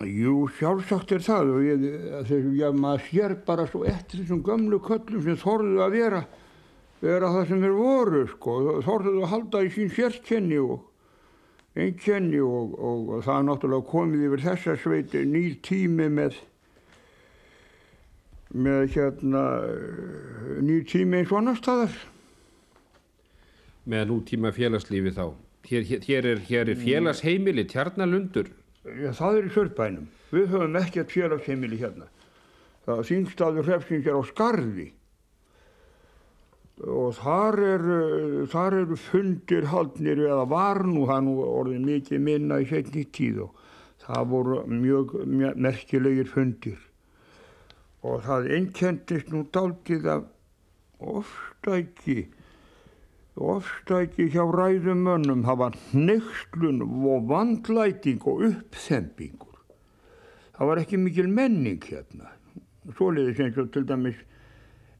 Jú, 0.00 0.46
sjálfsagt 0.56 1.12
er 1.16 1.22
það 1.24 1.52
og 1.54 1.62
ég, 1.66 1.84
þegar 2.28 2.56
ég, 2.56 2.80
maður 2.80 3.04
sér 3.10 3.34
bara 3.46 3.68
svo 3.68 3.84
eftir 3.88 4.22
þessum 4.22 4.42
gömlu 4.44 4.80
köllum 4.84 5.22
sem 5.24 5.38
þorðu 5.40 5.84
að 5.84 5.94
vera, 5.98 6.24
vera 7.04 7.30
það 7.36 7.46
sem 7.50 7.62
þeir 7.66 7.76
voru, 7.76 8.24
sko, 8.32 8.56
þorðu 8.84 9.14
að 9.20 9.30
halda 9.34 9.62
í 9.64 9.70
sín 9.76 9.92
sérkenni 9.92 10.60
og 10.60 10.82
einkenni 11.76 12.40
og, 12.40 12.74
og, 12.80 13.08
og 13.16 13.24
það 13.26 13.38
er 13.38 13.46
náttúrulega 13.50 13.90
komið 13.90 14.26
yfir 14.28 14.44
þessa 14.46 14.76
sveiti 14.80 15.24
nýr 15.28 15.56
tími 15.66 16.08
með 16.12 16.38
með 18.56 18.92
hérna 18.94 19.42
nýr 20.64 20.84
tími 20.88 21.20
eins 21.20 21.32
og 21.32 21.40
annar 21.42 21.58
staðar. 21.60 21.96
Með 23.86 24.08
nútíma 24.10 24.52
félagslífi 24.54 25.12
þá. 25.14 25.26
Hér, 25.66 25.82
hér, 25.86 26.04
hér, 26.06 26.28
er, 26.30 26.42
hér 26.46 26.70
er 26.70 26.78
félagsheimili, 26.78 27.66
tjarnalundur. 27.70 28.48
Já, 28.86 29.10
það 29.18 29.38
er 29.38 29.48
í 29.48 29.54
Sörbænum. 29.54 30.06
Við 30.30 30.52
höfum 30.54 30.78
ekkert 30.78 31.12
félagsheimili 31.14 31.78
hérna. 31.80 32.06
Það 32.86 33.02
þingstaður 33.10 33.68
hrefsins 33.68 34.06
er 34.06 34.18
á 34.18 34.22
Skarði 34.30 34.86
og 36.84 37.14
þar 37.16 37.60
eru, 37.64 38.00
þar 38.52 38.78
eru 38.82 38.98
fundir 39.00 39.68
haldnir 39.72 40.20
eða 40.26 40.44
var 40.50 40.82
nú, 40.84 41.06
það 41.08 41.22
nú 41.24 41.36
orðið 41.46 41.86
mikið 41.86 42.24
minna 42.28 42.60
í 42.60 42.68
setni 42.68 43.06
tíð 43.16 43.46
og 43.46 43.62
það 44.04 44.28
voru 44.32 44.58
mjög 44.68 45.14
mjög 45.24 45.62
merkilegir 45.66 46.28
fundir. 46.30 46.80
Og 48.06 48.20
það 48.26 48.50
einkendist 48.58 49.32
nú 49.32 49.46
dálkið 49.54 50.10
af 50.12 50.26
ofstæki 51.00 52.26
ofstæki 53.36 54.30
hjá 54.32 54.44
ræðumönnum. 54.48 55.44
Var 55.44 55.74
hneykslun 55.92 56.82
og 56.82 57.28
vandlæting 57.28 58.22
og 58.26 58.44
uppþembingur. 58.48 59.56
Það 60.56 60.66
var 60.66 60.80
ekki 60.80 60.96
mikil 61.00 61.28
menning 61.28 61.82
hérna. 61.84 62.32
Svoleiðis 62.96 63.42
eins 63.42 63.58
og 63.60 63.72
til 63.74 63.84
dæmis 63.88 64.16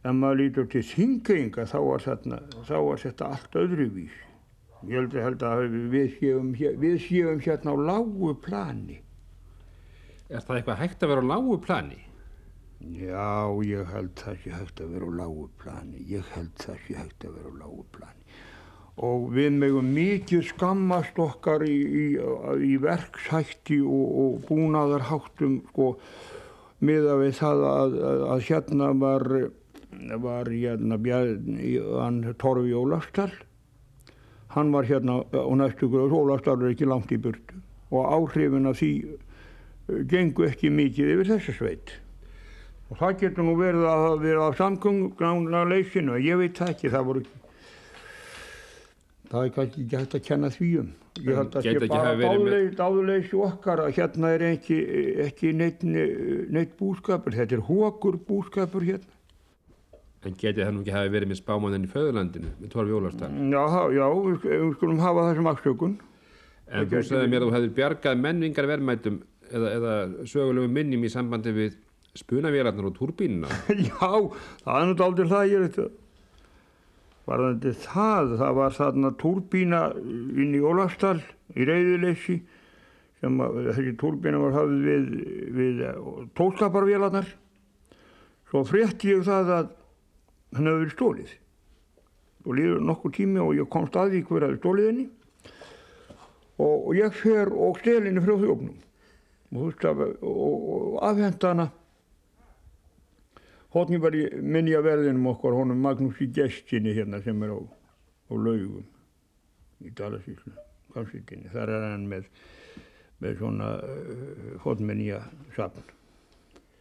ef 0.07 0.15
maður 0.15 0.43
lítur 0.43 0.71
til 0.71 0.85
þingenga 0.87 1.67
þá 1.69 1.79
var, 1.89 2.07
þarna, 2.07 2.39
þá 2.69 2.77
var 2.89 3.03
þetta 3.03 3.33
allt 3.35 3.59
öðruvís 3.63 4.23
ég 4.87 5.01
held 5.01 5.17
að, 5.17 5.25
held 5.25 5.49
að 5.49 5.67
við, 5.91 6.07
séum, 6.21 6.55
við 6.55 6.97
séum 7.03 7.43
hérna 7.43 7.75
á 7.75 7.77
lágu 7.91 8.37
plani 8.45 9.01
Er 10.27 10.43
það 10.43 10.59
eitthvað 10.59 10.81
hægt 10.81 11.05
að 11.05 11.11
vera 11.13 11.23
á 11.23 11.31
lágu 11.31 11.57
plani? 11.63 12.01
Já, 12.99 13.47
ég 13.65 13.91
held 13.93 14.13
það 14.19 14.39
sé 14.43 14.55
hægt 14.57 14.81
að 14.83 14.95
vera 14.97 15.07
á 15.07 15.13
lágu 15.23 15.45
plani. 15.61 16.01
Ég 16.11 16.33
held 16.35 16.57
það 16.59 16.81
sé 16.83 16.97
hægt 16.99 17.27
að 17.29 17.37
vera 17.37 17.53
á 17.55 17.59
lágu 17.63 17.85
plani. 17.95 18.41
Og 19.07 19.29
við 19.37 19.59
megum 19.61 19.93
mikið 19.95 20.43
skammast 20.49 21.21
okkar 21.21 21.63
í, 21.69 21.77
í, 21.77 22.07
í 22.67 22.73
verkshætti 22.83 23.79
og, 23.85 24.09
og 24.23 24.49
búnaðarháttum 24.49 25.61
sko, 25.69 25.93
miða 26.83 27.19
við 27.21 27.37
það 27.39 27.65
að, 27.71 27.97
að, 28.11 28.27
að 28.35 28.45
hérna 28.49 28.91
var, 29.05 29.27
var 30.23 30.51
hérna 30.51 30.99
hann 32.01 32.35
Torfi 32.39 32.75
Ólafsdal. 32.75 33.31
Hann 34.55 34.73
var 34.73 34.85
hérna 34.89 35.23
á 35.33 35.53
næstu 35.57 35.89
gröð, 35.91 36.13
Ólafsdal 36.13 36.63
er 36.63 36.75
ekki 36.75 36.89
langt 36.89 37.13
í 37.13 37.21
burtu 37.21 37.63
og 37.91 38.07
áhrifin 38.11 38.67
af 38.67 38.81
því 38.81 38.91
eh, 39.07 40.03
gengu 40.11 40.47
ekki 40.49 40.73
mikið 40.75 41.13
yfir 41.15 41.33
þessa 41.35 41.55
sveit. 41.55 41.95
Og 42.91 43.01
það 43.01 43.19
getur 43.23 43.47
nú 43.47 43.57
verið 43.59 43.87
að 43.87 44.05
hafa 44.05 44.21
verið 44.23 44.43
á 44.47 44.51
samgöngna 44.61 45.65
leysinu, 45.71 46.21
ég 46.23 46.39
veit 46.39 46.59
það 46.59 46.73
ekki, 46.75 46.93
það 46.93 47.09
voru 47.09 47.23
ekki, 47.25 47.41
það 49.33 49.43
er 49.43 49.53
kannski 49.57 49.85
ekki 49.85 50.01
hægt 50.01 50.17
að 50.19 50.25
kenna 50.29 50.53
því 50.55 50.71
um. 50.83 50.93
Ég 51.17 51.39
held 51.41 51.57
að 51.57 51.65
sé 51.65 51.73
ekki 51.73 51.89
bara 51.91 52.63
dáðleysi 52.79 53.39
okkar 53.47 53.83
að 53.87 53.95
hérna 53.97 54.33
er 54.37 54.47
ekki, 54.51 54.79
ekki 55.27 55.53
neitt, 55.57 55.83
neitt 55.83 56.77
búskapur, 56.79 57.35
þetta 57.35 57.59
er 57.59 57.67
hókur 57.71 58.19
búskapur 58.29 58.87
hérna. 58.87 59.16
En 60.27 60.35
getið 60.35 60.65
það 60.65 60.75
nú 60.75 60.83
ekki 60.83 60.95
hafi 60.97 61.11
verið 61.15 61.31
með 61.31 61.39
spámaninn 61.39 61.87
í 61.87 61.91
föðurlandinu, 61.93 62.53
með 62.59 62.71
Torfi 62.73 62.95
Ólafsdal. 62.97 63.29
Já, 63.53 63.65
já, 63.95 64.07
við 64.27 64.71
skulum 64.75 65.03
hafa 65.05 65.27
þessum 65.29 65.51
afsökun. 65.53 65.97
En 66.67 66.89
þú 66.91 67.03
sagði 67.07 67.29
mér 67.31 67.45
að 67.45 67.51
þú 67.51 67.57
hefðir 67.57 67.75
bjargað 67.77 68.23
menningar 68.25 68.69
verðmætum 68.73 69.21
eða, 69.53 69.69
eða 69.77 69.93
sögulegum 70.27 70.75
minnum 70.75 71.07
í 71.07 71.13
sambandi 71.13 71.53
við 71.55 71.77
spunavélarnar 72.17 72.89
og 72.89 72.97
turbínuna. 72.97 73.53
Já, 73.91 74.11
það 74.65 74.81
er 74.81 74.91
nú 74.91 75.07
aldrei 75.07 75.31
það 75.31 75.53
ég 75.53 75.65
veit 75.67 75.79
það. 75.79 75.95
Varðandi 77.27 77.73
það, 77.83 78.37
það 78.41 78.59
var 78.61 78.77
þarna 78.77 79.15
túrbína 79.23 79.81
inn 80.03 80.53
í 80.55 80.63
Ólafsdal 80.63 81.19
í 81.55 81.67
reyðileysi 81.67 82.37
sem 83.23 83.41
að, 83.43 83.59
þessi 83.71 83.97
túrbína 84.01 84.43
var 84.43 84.55
hafið 84.61 84.87
við, 84.91 85.09
við 85.57 85.83
tólskaparvélarnar. 86.39 87.33
Svo 88.51 88.63
frétti 88.67 89.11
ég 89.11 89.27
það 89.27 89.53
að 89.57 89.75
hann 90.55 90.67
hefði 90.69 90.83
verið 90.85 90.95
stólið. 90.97 91.33
Og 92.47 92.55
líður 92.55 92.85
nokkur 92.87 93.15
tími 93.17 93.41
og 93.43 93.55
ég 93.59 93.69
komst 93.73 93.97
að 93.99 94.13
því 94.15 94.21
hver 94.29 94.47
hefði 94.47 94.61
stólið 94.61 94.91
henni. 94.91 95.07
Og, 96.57 96.77
og 96.87 96.93
ég 96.97 97.17
fer 97.19 97.51
og 97.53 97.81
stel 97.83 98.03
henni 98.07 98.23
frá 98.25 98.37
þjófnum. 98.41 98.77
Og, 99.57 99.85
að- 99.89 100.07
og, 100.23 101.03
afhenda 101.07 101.53
hana 101.53 101.69
Hóttni 103.77 103.99
var 104.01 104.15
í 104.17 104.23
minja 104.41 104.79
verðinum 104.81 105.27
okkar 105.35 105.53
honum 105.53 105.83
Magnús 105.85 106.21
í 106.25 106.31
gestinni 106.33 106.95
hérna 106.97 107.19
sem 107.25 107.43
er 107.45 107.51
á, 107.53 107.59
á 107.61 108.33
laugum 108.33 108.87
í 109.85 109.91
Dalasíslu. 109.93 110.55
Þar 111.53 111.73
er 111.75 111.83
hann 111.91 112.07
með, 112.09 112.31
með 113.21 113.35
svona 113.43 113.67
uh, 113.85 114.55
hóttminja 114.65 115.19
sapn, 115.53 115.85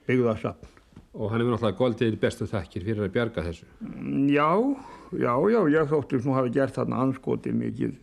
byggðasapn. 0.08 0.72
Og 1.16 1.32
hann 1.32 1.40
hefur 1.40 1.54
náttúrulega 1.56 1.80
goldið 1.80 2.16
bestu 2.20 2.46
þakkir 2.52 2.84
fyrir 2.84 3.06
að 3.06 3.14
bjarga 3.16 3.44
þessu. 3.46 3.68
Já, 4.28 4.50
já, 5.16 5.34
já, 5.54 5.60
ég 5.72 5.92
þóttist 5.92 6.28
nú 6.28 6.36
hafi 6.36 6.52
gert 6.58 6.76
þarna 6.76 7.04
anskoti 7.06 7.54
mikið 7.56 7.94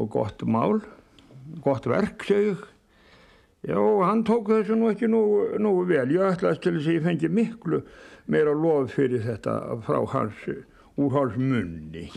og 0.00 0.08
gott 0.14 0.44
mál, 0.48 0.80
gott 1.64 1.84
verk, 1.90 2.24
segi 2.24 2.54
ég. 2.54 2.64
Já, 3.64 3.78
hann 4.04 4.24
tók 4.28 4.50
þessu 4.52 4.76
nú 4.76 4.90
ekki 4.90 5.08
nógu, 5.08 5.44
nógu 5.60 5.84
vel. 5.88 6.10
Ég 6.12 6.34
ætlaðist 6.34 6.64
til 6.64 6.74
þess 6.76 6.88
að 6.88 6.96
ég 6.98 7.04
fengi 7.06 7.30
miklu 7.32 7.80
meira 8.28 8.52
lof 8.56 8.92
fyrir 8.92 9.24
þetta 9.24 9.54
frá 9.86 10.00
hans, 10.12 10.42
úr 11.00 11.16
hans 11.16 11.38
munni. 11.40 12.08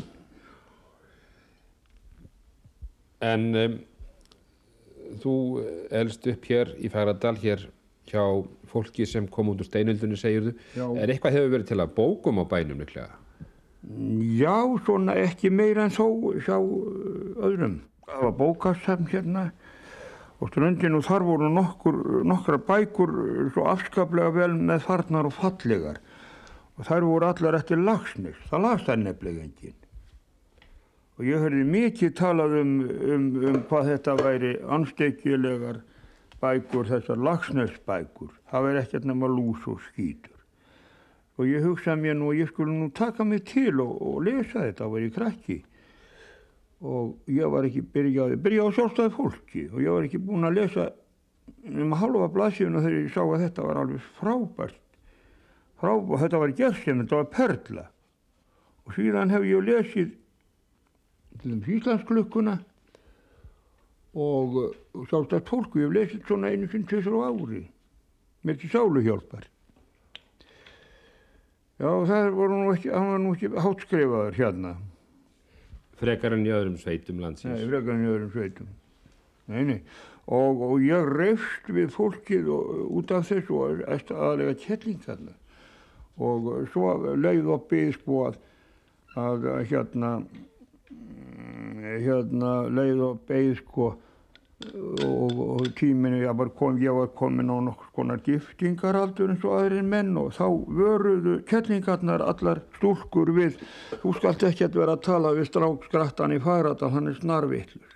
En 3.24 3.48
um, 3.56 3.80
þú 5.24 5.38
elst 5.96 6.28
upp 6.28 6.52
hér 6.52 6.76
í 6.80 6.92
Fagradal, 6.92 7.38
hér 7.44 7.64
hjá 8.08 8.24
fólki 8.72 9.06
sem 9.08 9.28
kom 9.32 9.54
út 9.54 9.62
úr 9.64 9.70
steinöldunni 9.70 10.20
segirðu 10.20 10.56
Já. 10.76 10.86
er 10.98 11.14
eitthvað 11.14 11.40
hefur 11.40 11.56
verið 11.56 11.72
til 11.72 11.82
að 11.84 11.96
bókum 11.98 12.42
á 12.42 12.46
bænum 12.48 12.84
líklega 12.84 13.16
Já, 13.88 14.58
svona 14.84 15.16
ekki 15.22 15.50
meira 15.54 15.86
en 15.88 15.94
þó 15.94 16.34
hjá 16.44 16.58
uh, 16.58 17.46
öðrum. 17.48 17.80
Það 18.08 18.24
var 18.26 18.34
bókasafn 18.40 19.08
hérna 19.12 19.44
og 20.42 20.52
ströndinu 20.52 21.00
þar 21.06 21.26
voru 21.26 21.50
nokkur, 21.54 22.00
nokkra 22.28 22.60
bækur 22.68 23.14
uh, 23.14 23.44
svo 23.56 23.68
afskaplega 23.72 24.34
vel 24.36 24.58
með 24.58 24.84
farnar 24.90 25.30
og 25.30 25.36
fallegar 25.38 26.02
og 26.78 26.90
þær 26.90 27.08
voru 27.08 27.30
allar 27.30 27.60
eftir 27.62 27.80
lagsnis. 27.80 28.40
Það 28.50 28.66
las 28.66 28.84
það 28.90 29.04
nefnilega 29.06 29.46
enginn. 29.46 29.78
Og 31.18 31.26
ég 31.26 31.42
hörði 31.42 31.64
mikið 31.72 32.12
talað 32.18 32.60
um, 32.60 32.74
um, 32.84 33.30
um 33.50 33.62
hvað 33.70 33.94
þetta 33.94 34.18
væri 34.20 34.52
anstekjulegar 34.78 35.80
bækur, 36.42 36.90
þessar 36.90 37.22
lagsnesbækur. 37.28 38.34
Það 38.52 38.68
væri 38.68 38.82
ekkert 38.84 39.08
nema 39.10 39.30
lús 39.32 39.66
og 39.70 39.80
skítur. 39.88 40.36
Og 41.38 41.50
ég 41.50 41.66
hugsaði 41.66 42.02
mér 42.02 42.16
nú 42.18 42.32
að 42.32 42.40
ég 42.42 42.52
skulle 42.52 42.74
nú 42.74 42.90
taka 42.98 43.26
mig 43.26 43.44
til 43.46 43.82
og, 43.84 43.98
og 44.02 44.24
lesa 44.26 44.64
þetta, 44.64 44.88
var 44.90 45.04
ég 45.06 45.14
krakki. 45.14 45.58
Og 46.82 47.30
ég 47.34 47.50
var 47.54 47.66
ekki 47.66 47.84
byrjaði, 47.94 48.40
byrjaði 48.42 48.74
á 48.74 48.76
sjálfstæði 48.78 49.14
fólki 49.16 49.66
og 49.72 49.82
ég 49.82 49.94
var 49.96 50.06
ekki 50.06 50.22
búinn 50.22 50.46
að 50.46 50.60
lesa 50.60 50.88
um 51.66 51.96
halva 51.98 52.28
blaðsíðuna 52.34 52.84
þegar 52.84 53.00
ég 53.00 53.14
sá 53.14 53.22
að 53.24 53.44
þetta 53.46 53.66
var 53.66 53.82
alveg 53.82 54.10
frábært. 54.20 54.82
Frábært, 55.82 56.22
þetta 56.24 56.42
var 56.42 56.56
gerðsefn, 56.60 57.04
þetta 57.04 57.22
var 57.22 57.30
perla. 57.34 57.86
Og 58.86 58.98
síðan 58.98 59.34
hef 59.34 59.46
ég 59.46 59.66
lesið 59.66 60.14
til 61.42 61.54
um 61.54 61.64
Íslandsklukkuna 61.78 62.58
og 64.18 64.58
uh, 64.64 65.06
sjálfstæði 65.10 65.46
fólku, 65.46 65.82
ég 65.82 65.88
hef 65.88 65.96
lesið 65.98 66.26
svona 66.26 66.50
einu 66.50 66.70
sinn 66.72 66.88
tvisar 66.90 67.14
á 67.14 67.30
ári 67.30 67.64
með 68.48 68.60
til 68.64 68.74
sáluhjálpar. 68.74 69.48
Já, 71.78 71.90
það 72.10 72.28
var 72.34 72.54
nú 72.54 72.74
ekki, 72.74 72.90
hann 72.90 73.12
var 73.12 73.20
nú 73.22 73.34
ekki 73.36 73.50
hátskrifaður 73.54 74.38
hérna. 74.40 74.78
frekar 75.98 76.34
enn 76.34 76.46
í 76.46 76.54
öðrum 76.54 76.78
sveitum 76.78 77.18
Nei, 77.18 77.24
landsins 77.26 77.66
frekar 77.70 77.96
en 77.96 78.06
í 78.06 78.10
öðrum 78.12 78.32
sveitum. 78.34 78.70
Nei, 79.50 79.64
nei. 79.66 79.78
Og, 80.28 80.62
og 80.62 80.82
ég 80.84 81.06
reyfst 81.18 81.70
við 81.72 81.94
fólkið 81.94 82.50
og, 82.54 82.74
út 83.00 83.14
af 83.16 83.30
þessu 83.30 83.60
og 83.62 83.84
eftir 83.88 84.18
aðlega 84.18 84.58
kettling 84.64 85.00
þarna. 85.06 85.38
Og 86.18 86.50
svo 86.74 87.16
leið 87.16 87.50
og 87.54 87.68
byggð 87.70 87.94
sko 88.00 88.24
að, 88.28 88.40
að 89.22 89.48
hérna, 89.70 90.12
mm, 90.90 91.88
hérna 92.04 92.54
leið 92.74 93.06
og 93.08 93.24
byggð 93.30 93.56
sko 93.62 93.92
og, 94.58 95.34
og 95.62 95.68
tíminu, 95.78 96.18
ég 96.24 96.34
var, 96.38 96.50
kom, 96.58 96.80
ég 96.82 96.94
var 96.96 97.12
komin 97.18 97.52
á 97.54 97.58
nokkur 97.62 97.92
konar 97.94 98.22
giftingaraldur 98.26 99.30
eins 99.30 99.44
og 99.46 99.54
aðrir 99.60 99.86
menn 99.86 100.16
og 100.18 100.32
þá 100.34 100.48
vöruðu 100.80 101.36
kettlingarnar 101.46 102.24
allar 102.26 102.64
stúlkur 102.80 103.30
við, 103.38 103.60
þú 104.02 104.16
skalt 104.18 104.48
ekki 104.50 104.66
að 104.66 104.80
vera 104.82 104.96
að 104.98 105.04
tala 105.06 105.36
við 105.38 105.52
strákskrattan 105.52 106.34
í 106.34 106.40
færatal, 106.42 106.90
hann 106.96 107.12
er 107.12 107.20
snarvillur. 107.22 107.94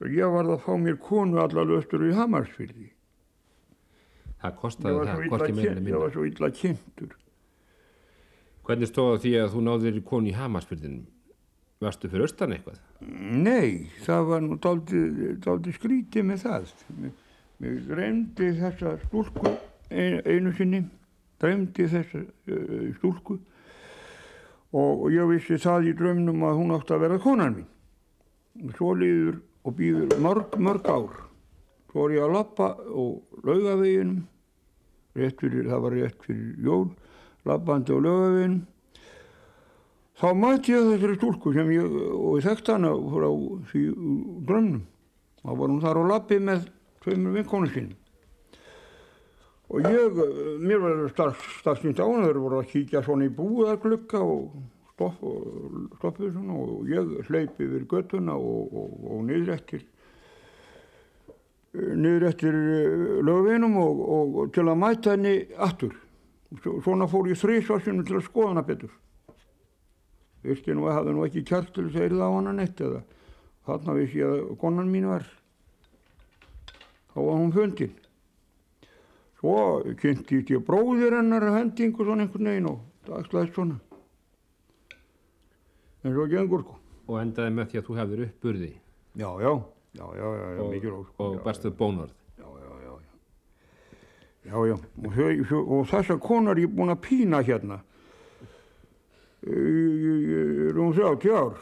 Og 0.00 0.08
ég 0.16 0.32
varð 0.32 0.54
að 0.56 0.64
fá 0.64 0.72
mér 0.80 0.96
konu 1.04 1.42
allar 1.44 1.68
löstur 1.68 2.06
í 2.08 2.14
Hamarsfyrði. 2.16 2.88
það 4.88 4.96
var 4.96 5.06
það, 5.12 5.24
hvorki 5.28 5.52
kyn- 5.52 5.76
en 5.76 5.84
ég 5.84 5.92
var 5.92 6.08
minna 6.08 6.12
svo 6.14 6.24
illa 6.24 6.50
kynntur. 6.50 7.16
hvernig 8.64 8.88
stóð 8.88 9.12
á 9.12 9.16
því 9.20 9.32
að 9.44 9.50
þú 9.52 9.60
náður 9.66 10.04
konu 10.08 10.28
í 10.30 10.32
Hamarsbyrðinum 10.40 11.06
varstu 11.80 12.10
fyrir 12.12 12.26
austan 12.26 12.54
eitthvað 12.54 12.78
Nei, 13.00 13.88
það 14.04 14.26
var 14.28 14.42
nú 14.44 14.56
dálítið 14.60 15.76
skrítið 15.78 16.26
með 16.28 16.42
það. 16.44 16.72
Mér, 17.00 17.12
mér 17.62 17.76
dreymdi 17.88 18.48
þessa 18.58 18.96
stúlku 19.06 19.52
ein, 19.88 20.18
einu 20.28 20.52
sinni, 20.56 20.82
dreymdi 21.40 21.86
þessa 21.88 22.20
uh, 22.20 22.90
stúlku 22.98 23.38
og, 24.70 24.90
og 24.92 25.06
ég 25.14 25.30
vissi 25.32 25.58
það 25.60 25.88
í 25.90 25.94
draumnum 25.96 26.44
að 26.50 26.58
hún 26.60 26.74
átti 26.76 26.96
að 26.96 27.04
vera 27.06 27.20
konan 27.22 27.56
mín. 27.60 27.70
Svo 28.76 28.92
líður 28.98 29.40
og 29.64 29.76
býður 29.78 30.20
mörg, 30.20 30.58
mörg 30.60 30.90
ár. 30.90 31.22
Svo 31.90 32.06
er 32.06 32.18
ég 32.18 32.26
að 32.26 32.34
lappa 32.36 32.68
og 32.92 33.40
laugaveginum, 33.46 34.26
það 35.16 35.80
var 35.86 35.96
rétt 35.96 36.26
fyrir 36.26 36.60
jól, 36.66 36.90
lappandi 37.48 37.96
á 37.96 37.98
laugaveginum 37.98 38.60
þá 40.20 40.26
mætti 40.36 40.74
ég 40.74 40.88
þessari 40.90 41.16
stúlku 41.18 41.52
sem 41.56 41.70
ég, 41.72 41.86
og 42.12 42.36
ég 42.40 42.44
þekkti 42.48 42.74
hana 42.76 42.90
frá 43.14 43.28
því 43.70 43.84
drömmnum. 44.48 44.82
Þá 45.40 45.48
var 45.56 45.68
hún 45.72 45.80
þar 45.80 46.00
á 46.00 46.04
lappi 46.10 46.38
með 46.44 46.66
tveimur 47.04 47.38
vinkonu 47.38 47.70
sínum. 47.72 47.96
Og 49.70 49.86
ég, 49.86 50.18
eh, 50.18 50.58
mér 50.60 50.80
var 50.82 51.00
starfsnýtt 51.14 52.02
á 52.02 52.06
hana, 52.10 52.26
þeir 52.26 52.40
voru 52.42 52.58
að 52.60 52.68
kíkja 52.72 53.04
svona 53.06 53.24
í 53.28 53.32
búðarglugga 53.32 54.20
og, 54.20 54.50
stopp, 54.92 55.22
stoppuð 56.00 56.32
svona 56.34 56.56
og 56.58 56.88
ég 56.90 57.14
hleypi 57.30 57.64
yfir 57.64 57.86
göttuna 57.88 58.34
og, 58.36 58.74
og, 58.74 58.90
og 59.14 59.24
niður 59.30 59.54
eftir 59.54 59.86
niður 61.72 62.24
eftir 62.32 62.56
lögvinum 63.22 63.76
og, 63.78 64.00
og, 64.10 64.38
til 64.52 64.64
að 64.66 64.80
mæta 64.82 65.12
henni 65.14 65.36
aftur. 65.56 65.94
Svo- 66.64 66.80
Svona 66.82 67.06
fór 67.06 67.28
ég 67.30 67.38
þrísvarsunum 67.38 68.02
til 68.08 68.16
að 68.18 68.26
skoða 68.26 68.48
hana 68.50 68.64
betur. 68.66 68.90
Vissi 70.42 70.74
nú 70.74 70.86
að 70.88 70.96
hafði 70.98 71.14
nú 71.16 71.24
ekki 71.26 71.42
kjart 71.48 71.72
til 71.74 71.86
þess 71.88 72.00
að 72.00 72.06
yrða 72.10 72.28
á 72.28 72.36
hana 72.36 72.52
neitt 72.56 72.80
eða 72.80 73.02
þarna 73.68 73.96
vissi 73.98 74.22
ég 74.22 74.30
að 74.36 74.54
konan 74.62 74.88
mín 74.92 75.08
var. 75.10 75.26
Þá 77.10 77.18
var 77.26 77.36
hún 77.40 77.52
fundin. 77.52 77.92
Svo 79.40 79.56
kynntist 80.00 80.50
ég 80.52 80.64
bróðir 80.64 81.16
hennar 81.18 81.46
hendingu 81.56 82.04
svona 82.04 82.26
einhvern 82.26 82.50
veginn 82.50 82.70
og 82.70 82.80
dagslaðist 83.08 83.56
svona. 83.56 83.78
En 86.04 86.14
svo 86.16 86.26
gengur 86.28 86.62
sko. 86.64 86.76
og 87.10 87.18
endaði 87.20 87.52
með 87.56 87.70
því 87.70 87.78
að 87.80 87.86
þú 87.88 87.94
hefðir 87.98 88.20
uppburði 88.28 88.68
Já, 89.18 89.28
já, 89.42 89.50
já, 89.98 90.04
já, 90.14 90.26
já, 90.30 90.60
og, 90.62 90.84
rós. 90.84 91.06
og 91.18 91.38
barstuð 91.44 91.72
bónorð 91.76 92.12
Já, 92.38 92.46
já, 92.46 92.70
já, 92.84 92.92
já. 92.94 93.10
Já, 94.44 94.54
já, 94.70 94.76
og, 95.58 95.72
og 95.74 95.88
þessa 95.90 96.16
konar 96.22 96.60
ég 96.62 96.70
búin 96.70 96.94
að 96.94 97.02
pína 97.04 97.42
hérna. 97.42 97.80
Rúm 99.42 100.92
30 100.92 101.30
ár. 101.32 101.56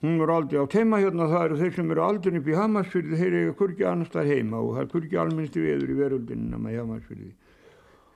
Hún 0.00 0.20
er 0.20 0.30
aldrei 0.32 0.58
átt 0.58 0.74
heima 0.74 0.96
hérna, 0.96 1.26
það 1.28 1.44
eru 1.44 1.56
þeir 1.60 1.74
sem 1.76 1.90
eru 1.92 2.02
aldrei 2.02 2.38
upp 2.40 2.48
í 2.48 2.56
Hamarsfyrði, 2.56 3.18
þeir 3.20 3.34
eru 3.42 3.52
kurki 3.58 3.84
annars 3.84 4.10
þar 4.14 4.30
heima 4.32 4.62
og 4.64 4.72
það 4.74 4.82
er 4.82 4.90
kurki 4.94 5.18
alminnstu 5.20 5.60
veður 5.60 5.92
í 5.92 5.96
veröldinu 5.98 6.48
nema 6.54 6.72
í 6.72 6.78
Hamarsfyrði. 6.80 7.30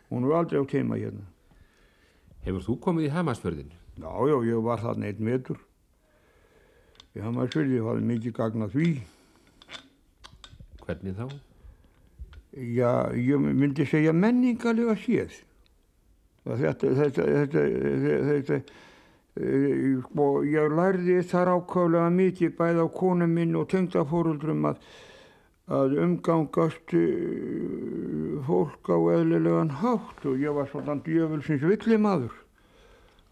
Hún 0.09 0.25
er 0.25 0.37
aldrei 0.39 0.63
átt 0.63 0.75
heima 0.79 0.97
hérna. 0.97 1.27
Hefur 2.49 2.65
þú 2.65 2.79
komið 2.89 3.11
í 3.11 3.13
Hamarsfjörðin? 3.13 3.71
Já, 4.01 4.11
já, 4.31 4.37
ég 4.49 4.65
var 4.65 4.81
þarna 4.81 5.11
einn 5.11 5.29
vetur. 5.29 5.61
Í 7.15 7.23
Hamarsfyrði, 7.23 7.83
það 7.85 8.01
er 8.01 8.09
mikið 8.11 8.37
gagna 8.41 8.71
því. 8.73 8.91
Hvernig 10.85 11.21
þá? 11.21 11.27
Já, 12.55 12.91
ég 13.13 13.45
myndi 13.45 13.87
segja 13.87 14.17
menningarlega 14.17 14.97
séð. 15.05 15.37
Þetta, 16.44 16.88
þetta, 16.92 17.24
þetta, 17.24 17.62
þetta, 18.28 18.57
ég 19.35 20.74
lærði 20.76 21.22
þar 21.30 21.50
ákvæmlega 21.57 22.11
mikið 22.12 22.50
bæði 22.59 22.85
á 22.85 22.88
konu 22.92 23.28
minn 23.30 23.57
og 23.57 23.70
tengdafóruldrum 23.72 24.68
að, 24.68 24.83
að 25.72 25.94
umgangast 26.04 26.92
eh, 27.00 28.37
fólk 28.44 28.92
á 28.92 28.98
eðlilegan 29.16 29.72
hátt 29.80 30.26
og 30.28 30.37
ég 30.44 30.52
var 30.52 30.68
svona 30.68 30.98
djöfulsins 31.07 31.64
villimaður 31.64 32.37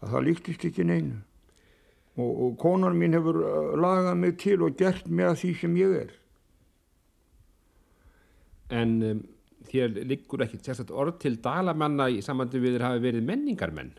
að 0.01 0.15
það 0.15 0.27
líktist 0.31 0.65
ekki 0.67 0.87
neinu. 0.89 1.21
Og, 2.17 2.31
og 2.33 2.57
konan 2.61 2.97
mín 2.97 3.13
hefur 3.13 3.43
eh, 3.45 3.77
lagað 3.77 4.17
mig 4.25 4.35
til 4.41 4.57
og 4.65 4.73
gert 4.81 5.05
mig 5.05 5.29
að 5.29 5.39
því 5.43 5.53
sem 5.61 5.77
ég 5.77 5.95
er. 6.01 6.17
En 8.73 8.97
um, 9.05 9.23
þér 9.73 9.95
liggur 10.09 10.43
ekkit 10.45 10.67
sérstætt 10.67 10.91
orð 10.93 11.17
til 11.23 11.37
dalamanna 11.43 12.09
í 12.13 12.21
samandi 12.25 12.61
við 12.61 12.77
þér 12.77 12.85
hafi 12.87 13.03
verið 13.07 13.25
menningarmenn? 13.29 13.93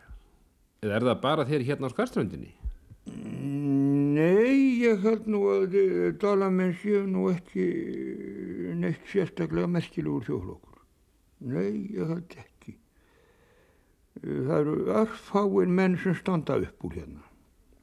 Eða 0.84 0.98
er 0.98 1.06
það 1.08 1.20
bara 1.24 1.46
þér 1.48 1.66
hérna 1.68 1.90
á 1.90 1.94
skarströndinni? 1.94 2.52
Nei, 4.14 4.80
ég 4.84 5.02
held 5.04 5.26
nú 5.28 5.42
að 5.52 5.74
eh, 5.80 6.12
dalamenn 6.20 6.74
séu 6.80 7.02
nú 7.08 7.26
ekki 7.32 7.64
neitt 8.80 9.02
sérstaklega 9.10 9.68
merkilegur 9.68 10.24
þjóðlokkur. 10.28 10.78
Nei, 11.50 11.90
ég 11.96 12.08
held 12.12 12.36
ekki. 12.44 12.76
Eh, 14.22 14.38
Það 14.46 14.54
eru 14.60 14.76
örfáir 15.02 15.74
menn 15.80 15.98
sem 16.00 16.16
standa 16.16 16.60
upp 16.62 16.86
úr 16.86 16.96
hérna. 17.00 17.24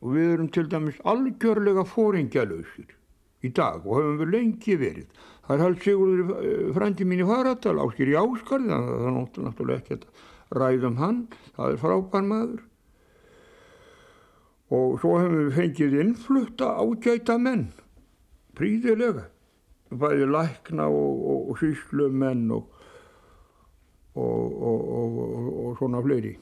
Og 0.02 0.16
við 0.16 0.32
erum 0.34 0.50
til 0.50 0.66
dæmis 0.72 0.98
algjörlega 1.06 1.84
fóringjalösir 1.86 2.96
í 3.42 3.52
dag 3.58 3.86
og 3.86 3.98
höfum 3.98 4.20
við 4.22 4.34
lengi 4.36 4.78
verið. 4.80 5.22
Það 5.46 5.56
er 5.56 5.64
hald 5.66 5.80
Sigurður 5.86 6.34
eh, 6.42 6.68
frændi 6.76 7.08
mín 7.08 7.24
í 7.24 7.28
Faradal, 7.28 7.78
Áskir 7.84 8.12
í 8.12 8.18
Áskarði, 8.20 8.70
þannig 8.72 8.92
að 8.92 9.00
það 9.02 9.08
er 9.10 9.48
náttúrulega 9.48 9.82
ekki 9.82 9.98
að 9.98 10.60
ræðum 10.62 11.00
hann. 11.02 11.22
Það 11.58 11.72
er 11.72 11.82
frábær 11.82 12.28
maður. 12.28 12.62
Og 14.72 15.00
svo 15.02 15.18
hefum 15.20 15.40
við 15.42 15.58
fengið 15.58 15.98
innflutta 16.06 16.70
ágæta 16.80 17.36
menn, 17.42 17.66
príðilega, 18.56 19.26
bæði 19.92 20.30
lækna 20.32 20.88
og, 20.88 21.26
og, 21.34 21.50
og 21.52 22.70
og, 24.16 24.62
og, 24.62 24.82
og, 24.92 25.50
og 25.66 25.76
svona 25.80 26.02
fleiri. 26.04 26.34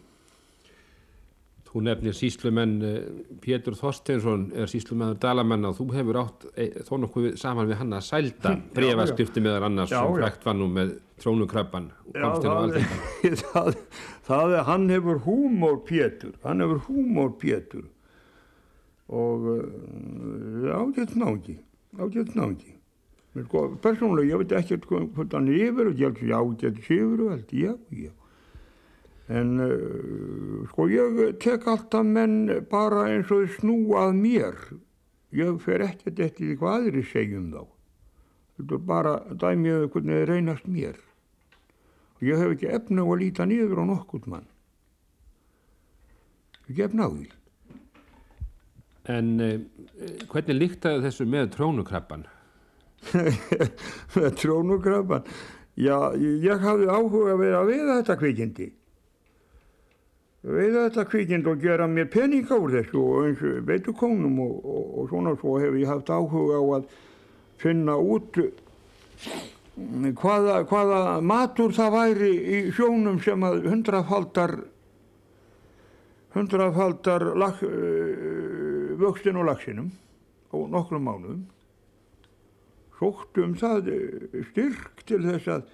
Þú 1.70 1.84
nefnir 1.86 2.16
síslumenn 2.18 2.72
eh, 2.82 2.96
Pétur 3.44 3.76
Þorsteinsson 3.78 4.48
er 4.58 4.72
síslumenn 4.72 5.20
Dalamenn 5.22 5.68
og 5.70 5.76
þú 5.78 5.86
hefur 5.94 6.18
átt 6.24 6.48
e, 6.56 6.66
þó 6.88 6.96
nokkuð 7.04 7.28
saman 7.38 7.70
við 7.70 7.82
hann 7.84 7.94
að 7.94 8.08
sælda 8.08 8.56
breyfaskrifti 8.78 9.44
meðal 9.46 9.68
annars 9.68 9.94
Já, 9.94 10.00
sem 10.02 10.18
frækt 10.18 10.50
var 10.50 10.58
nú 10.58 10.70
með 10.74 10.96
trónukrabban 11.22 11.92
það, 12.16 12.80
það, 13.44 13.72
það 14.26 14.56
er, 14.56 14.66
hann 14.72 14.90
hefur 14.90 15.22
húmór 15.28 15.80
Pétur, 15.86 16.34
hann 16.48 16.66
hefur 16.66 16.82
húmór 16.88 17.36
Pétur. 17.42 17.86
Og 19.10 19.48
ágætt 20.70 21.16
nági, 21.18 21.56
ágætt 21.98 22.36
Sko, 23.38 23.68
persónulega, 23.84 24.34
ég 24.34 24.42
veit 24.42 24.54
ekki 24.58 24.80
hvort 24.90 25.34
hann 25.38 25.50
yfir 25.54 25.92
og 25.92 26.00
ég 26.02 26.18
held 26.18 26.32
að 26.34 26.40
ágætt 26.40 26.80
sifur 26.88 27.28
og 27.28 27.36
allt, 27.36 27.52
já, 27.54 27.76
já. 27.94 28.10
En 29.30 29.50
uh, 29.62 30.68
sko, 30.72 30.88
ég 30.90 31.20
tek 31.44 31.68
alltaf 31.70 32.06
menn 32.06 32.48
bara 32.72 33.06
eins 33.12 33.30
og 33.30 33.44
þeir 33.44 33.58
snúa 33.60 34.08
að 34.08 34.16
mér. 34.24 34.64
Ég 35.38 35.60
fer 35.62 35.84
ekkert 35.86 36.22
eftir 36.26 36.56
hvað 36.58 36.80
aðri 36.80 37.04
segjum 37.06 37.52
þá. 37.54 37.68
Þetta 38.58 38.76
er 38.76 38.88
bara 38.90 39.12
dæmið 39.30 39.86
hvernig 39.94 40.18
þeir 40.18 40.32
reynast 40.34 40.66
mér. 40.68 40.98
Og 42.18 42.26
ég 42.28 42.42
hef 42.42 42.56
ekki 42.56 42.72
efna 42.76 43.06
á 43.06 43.08
að 43.08 43.22
líta 43.22 43.46
niður 43.48 43.84
á 43.86 43.86
nokkurt 43.88 44.26
mann. 44.28 44.50
Ekki 46.66 46.84
efna 46.90 47.06
á 47.06 47.10
því. 47.14 47.30
En 49.10 49.30
eh, 49.42 49.62
hvernig 50.30 50.58
líktaði 50.58 51.06
þessu 51.06 51.30
með 51.30 51.54
trónukrabban? 51.56 52.26
Með 54.18 54.30
trónukrabban. 54.42 55.30
Já, 55.80 55.96
ég, 56.20 56.60
hafði 56.60 56.90
áhuga 56.92 57.38
að 57.38 57.42
vera 57.46 57.64
veiða 57.64 57.96
þetta 58.02 58.18
kvikindi. 58.20 58.68
Veiða 60.40 60.86
þetta 60.88 61.04
kvikindi 61.12 61.52
og 61.52 61.60
gera 61.60 61.88
mér 61.92 62.08
pening 62.14 62.48
á 62.48 62.56
þessu 62.56 63.00
og 63.02 63.26
eins 63.26 63.42
veitu 63.68 63.92
konum 63.92 64.38
og, 64.40 64.54
og, 64.64 64.84
og 65.02 65.10
svona 65.12 65.34
svo 65.36 65.58
hef 65.60 65.76
ég 65.76 65.90
haft 65.90 66.12
áhuga 66.16 66.62
á 66.64 66.64
að 66.78 66.86
finna 67.60 67.98
út 68.00 68.40
mm, 68.40 70.14
hvaða, 70.16 70.62
hvaða 70.70 71.02
matur 71.20 71.76
það 71.76 71.96
væri 71.98 72.32
í 72.40 72.62
sjónum 72.72 73.20
sem 73.24 73.44
að 73.44 73.68
hundrafaldar 73.68 74.56
hundrafaldar 76.38 77.26
lag, 77.36 77.60
uh, 77.66 78.96
vöxtin 79.00 79.42
og 79.42 79.50
lagsinum 79.50 79.92
á 80.50 80.58
nokkrum 80.72 81.04
mánuðum. 81.04 81.44
Sóttu 83.00 83.44
um 83.44 83.54
það 83.56 83.92
eh, 83.94 84.42
styrk 84.50 85.04
til 85.08 85.22
þess 85.24 85.52
að 85.52 85.68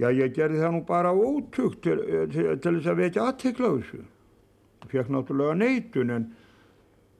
já, 0.00 0.08
ég 0.16 0.34
gerði 0.36 0.62
það 0.62 0.76
nú 0.76 0.82
bara 0.88 1.12
ótugt 1.12 1.82
til, 1.84 1.98
til, 2.32 2.46
til 2.56 2.76
þess 2.78 2.90
að 2.92 3.00
vekja 3.02 3.26
aðtekla 3.28 3.72
þessu. 3.76 4.04
Fekk 4.90 5.10
náttúrulega 5.12 5.56
neitun 5.60 6.14
en 6.14 6.28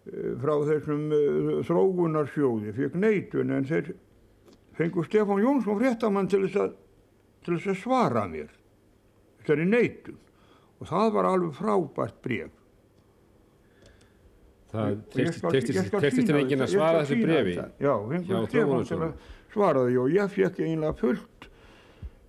eh, 0.08 0.30
frá 0.40 0.54
þessum 0.68 1.02
uh, 1.14 1.50
þróunarsjóði, 1.68 2.72
fekk 2.78 2.96
neitun 3.02 3.52
en 3.56 3.68
þeir 3.68 3.92
fengu 4.78 5.04
Stefán 5.06 5.42
Jónsson 5.44 5.78
fréttamann 5.78 6.30
til 6.30 6.46
þess 6.46 6.62
að, 6.64 6.72
til 7.44 7.58
þess 7.58 7.74
að 7.74 7.78
svara 7.82 8.24
mér 8.30 8.48
þessari 9.40 9.68
neitun 9.68 10.18
og 10.80 10.88
það 10.88 11.12
var 11.18 11.28
alveg 11.28 11.52
frábært 11.58 12.18
bref. 12.24 12.56
Það 14.70 14.98
tekstist 15.12 16.30
enginn 16.30 16.60
þetta, 16.62 16.64
að 16.64 16.72
svara 16.72 17.02
þessu 17.02 17.20
brefi? 17.26 17.54
þetta. 17.58 17.70
Já, 17.82 17.94
einhver 18.14 18.44
Stefán 18.48 18.84
til 18.88 19.00
að 19.02 19.30
svara 19.50 19.84
því 19.88 19.96
og 20.00 20.12
ég 20.14 20.34
fekk 20.36 20.60
einlega 20.64 20.96
fullt 21.00 21.49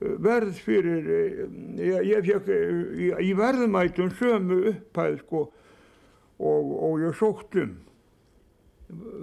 verð 0.01 0.59
fyrir, 0.65 1.05
uh, 1.05 1.41
ég, 1.77 2.09
ég 2.09 2.27
fekk 2.27 2.49
uh, 2.49 3.01
í, 3.21 3.31
verðmætum 3.37 4.11
sömu 4.17 4.61
upphæð 4.71 5.19
sko 5.25 5.43
og, 6.41 6.71
og 6.89 6.95
ég 7.03 7.17
sótt 7.19 7.57
um 7.61 7.75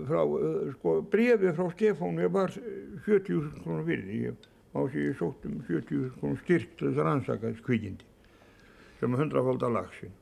frá, 0.09 0.23
uh, 0.23 0.69
sko, 0.77 1.01
brefi 1.11 1.55
frá 1.57 1.67
Stefán 1.75 2.21
ég 2.23 2.31
var 2.35 2.55
70.000 2.55 3.64
krónur 3.64 3.88
virði, 3.88 4.21
ég 4.29 4.47
má 4.75 4.85
sé 4.93 5.09
ég 5.09 5.19
sótt 5.19 5.49
um 5.49 5.59
70.000 5.67 6.14
krónur 6.21 6.38
styrk 6.45 6.77
til 6.79 6.91
þess 6.91 7.03
að 7.03 7.11
rannsaka 7.11 7.53
kvikindi 7.67 8.07
sem 8.99 9.14
er 9.14 9.23
hundrafaldar 9.23 9.71
lagsin. 9.71 10.14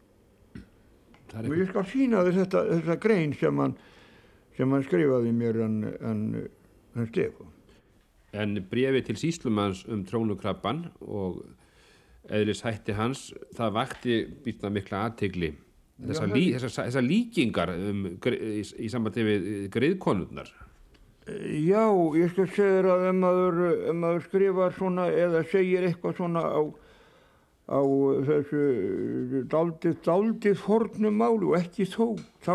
Og 1.36 1.52
ég 1.56 1.68
skal 1.70 1.84
sína 1.88 2.22
þetta, 2.28 2.62
þetta 2.70 2.96
grein 3.02 3.32
sem 3.36 3.60
hann, 3.60 3.74
sem 4.56 4.72
hann 4.72 4.84
skrifaði 4.84 5.32
mér 5.36 5.58
en, 5.64 5.78
en, 6.00 6.22
en 6.96 7.08
Stefán. 7.10 7.55
En 8.36 8.58
brefi 8.70 9.04
til 9.06 9.20
síslumanns 9.20 9.84
um 9.88 10.02
trónukrabban 10.06 10.86
og 11.00 11.40
eðlis 12.32 12.64
hætti 12.66 12.96
hans, 12.96 13.30
það 13.56 13.76
vakti 13.76 14.18
býtna 14.44 14.72
mikla 14.74 15.06
aðtegli. 15.06 15.52
Þessar, 15.96 16.32
lí, 16.34 16.48
þessar, 16.52 16.72
þessar 16.90 17.04
líkingar 17.06 17.70
um, 17.72 18.00
í, 18.28 18.62
í 18.84 18.88
sambandi 18.92 19.22
við 19.24 19.46
griðkonurnar. 19.72 20.50
Já, 21.26 21.88
ég 22.14 22.34
skal 22.34 22.44
segja 22.52 22.74
þér 22.76 22.88
að 22.92 23.04
ef 23.08 23.16
maður, 23.18 23.56
ef 23.74 23.96
maður 24.02 24.26
skrifar 24.26 24.76
svona 24.76 25.06
eða 25.10 25.40
segir 25.50 25.86
eitthvað 25.88 26.20
svona 26.20 26.42
á, 26.44 26.62
á 27.66 27.80
þessu 28.28 29.40
daldið, 29.50 29.96
daldið 30.06 30.60
fornum 30.62 31.18
máli 31.18 31.48
og 31.48 31.56
ekki 31.58 31.88
þó, 31.90 32.12
þá, 32.44 32.54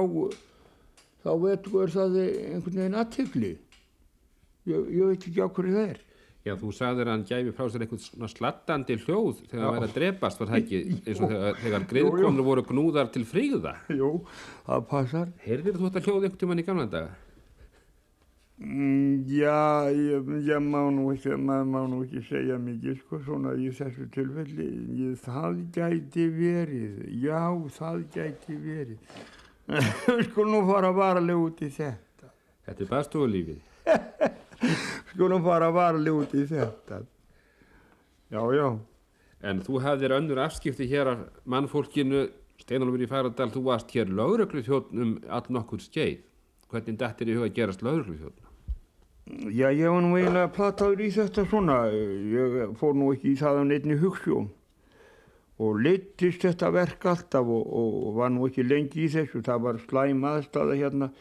þá 1.25 1.31
veitur 1.41 1.91
það 1.97 2.17
einhvern 2.21 2.79
veginn 2.79 3.01
aðtegli. 3.01 3.51
Ég, 4.69 4.89
ég 4.93 5.05
veit 5.09 5.27
ekki 5.27 5.41
á 5.41 5.47
hverju 5.49 5.73
það 5.77 5.89
er. 5.95 6.01
Já, 6.41 6.55
þú 6.57 6.71
sagðir 6.73 7.05
að 7.05 7.11
hann 7.13 7.23
gæfi 7.29 7.51
frá 7.53 7.65
sér 7.69 7.83
eitthvað 7.85 8.29
slattandi 8.31 8.95
hljóð 9.03 9.41
þegar 9.45 9.61
það 9.61 9.75
væri 9.75 9.87
að 9.87 9.97
drepast, 9.97 10.39
var 10.41 10.49
það 10.49 10.61
ekki 10.63 10.79
eins 11.05 11.19
og 11.21 11.29
þegar, 11.33 11.59
þegar 11.61 11.83
griðkonur 11.91 12.47
voru 12.47 12.63
gnúðar 12.71 13.11
til 13.13 13.21
fríða. 13.29 13.73
Jú, 13.93 14.09
það 14.65 14.87
passar. 14.89 15.29
Heyrðir 15.45 15.77
þú 15.77 15.85
þetta 15.85 16.03
hljóð 16.07 16.17
einhvern 16.25 16.41
tímann 16.41 16.63
í 16.63 16.65
gamla 16.65 16.87
daga? 16.95 17.11
Mm, 18.61 19.21
Já, 19.29 19.89
ég, 19.93 20.33
ég 20.49 20.65
má 20.65 20.81
nú 20.93 21.07
ekki, 21.13 21.37
maður 21.37 21.69
má 21.75 21.79
nú 21.93 22.01
ekki 22.05 22.25
segja 22.27 22.57
mikið 22.61 22.99
sko 23.03 23.21
svona 23.25 23.53
í 23.57 23.69
þessu 23.77 24.09
tilfelli, 24.13 24.67
ég, 24.99 25.15
það 25.21 25.63
gæti 25.77 26.27
verið, 26.35 26.99
já, 27.21 27.41
það 27.77 28.03
gæti 28.17 28.57
verið. 28.65 29.17
Skulum 30.29 30.55
nú 30.57 30.61
fara 30.69 30.89
varlega 30.93 31.37
út 31.41 31.61
í 31.61 31.69
þetta, 31.73 32.33
Þetta 32.65 32.85
er 32.85 32.95
baðstofulífið. 32.97 33.67
skulum 35.11 35.43
fara 35.45 35.71
út 36.13 36.35
í 36.37 36.45
þetta. 36.49 37.01
Já, 38.31 38.41
já, 38.55 38.79
En 39.41 39.57
þú 39.65 39.79
hafðir 39.81 40.13
önnur 40.13 40.37
afskipti 40.37 40.85
hér 40.85 41.07
af 41.15 41.21
mannfólkinu, 41.49 42.27
Steinalfur 42.61 43.01
í 43.01 43.07
Færadal, 43.09 43.49
þú 43.49 43.63
varst 43.65 43.89
hér 43.89 44.11
lögreglu 44.13 44.61
um 44.93 45.15
all 45.27 45.47
nokkur 45.49 45.81
skeið. 45.81 46.21
Hvernig 46.69 46.99
dættir 46.99 47.31
í 47.31 47.35
huga 47.39 47.49
að 47.49 47.55
gerast 47.57 47.81
lögreglu 47.81 48.29
já, 49.27 49.69
ég 49.71 49.89
var 49.89 50.01
nú 50.03 50.15
eiginlega 50.17 50.49
plataður 50.55 51.03
í 51.05 51.09
þetta 51.13 51.45
svona, 51.47 51.77
ég 51.91 52.73
fór 52.79 52.97
nú 52.97 53.11
ekki 53.13 53.33
í 53.33 53.37
það 53.39 53.61
af 53.61 53.67
neittni 53.69 53.97
hugssjón 54.01 54.49
og 55.61 55.81
leittist 55.85 56.45
þetta 56.45 56.71
verk 56.73 57.05
alltaf 57.11 57.45
og, 57.45 57.67
og 57.69 58.15
var 58.17 58.31
nú 58.33 58.47
ekki 58.49 58.65
lengi 58.65 59.05
í 59.05 59.11
þessu, 59.13 59.43
það 59.45 59.67
var 59.67 59.81
slæm 59.85 60.25
aðstæða 60.25 60.79
hérna 60.79 61.11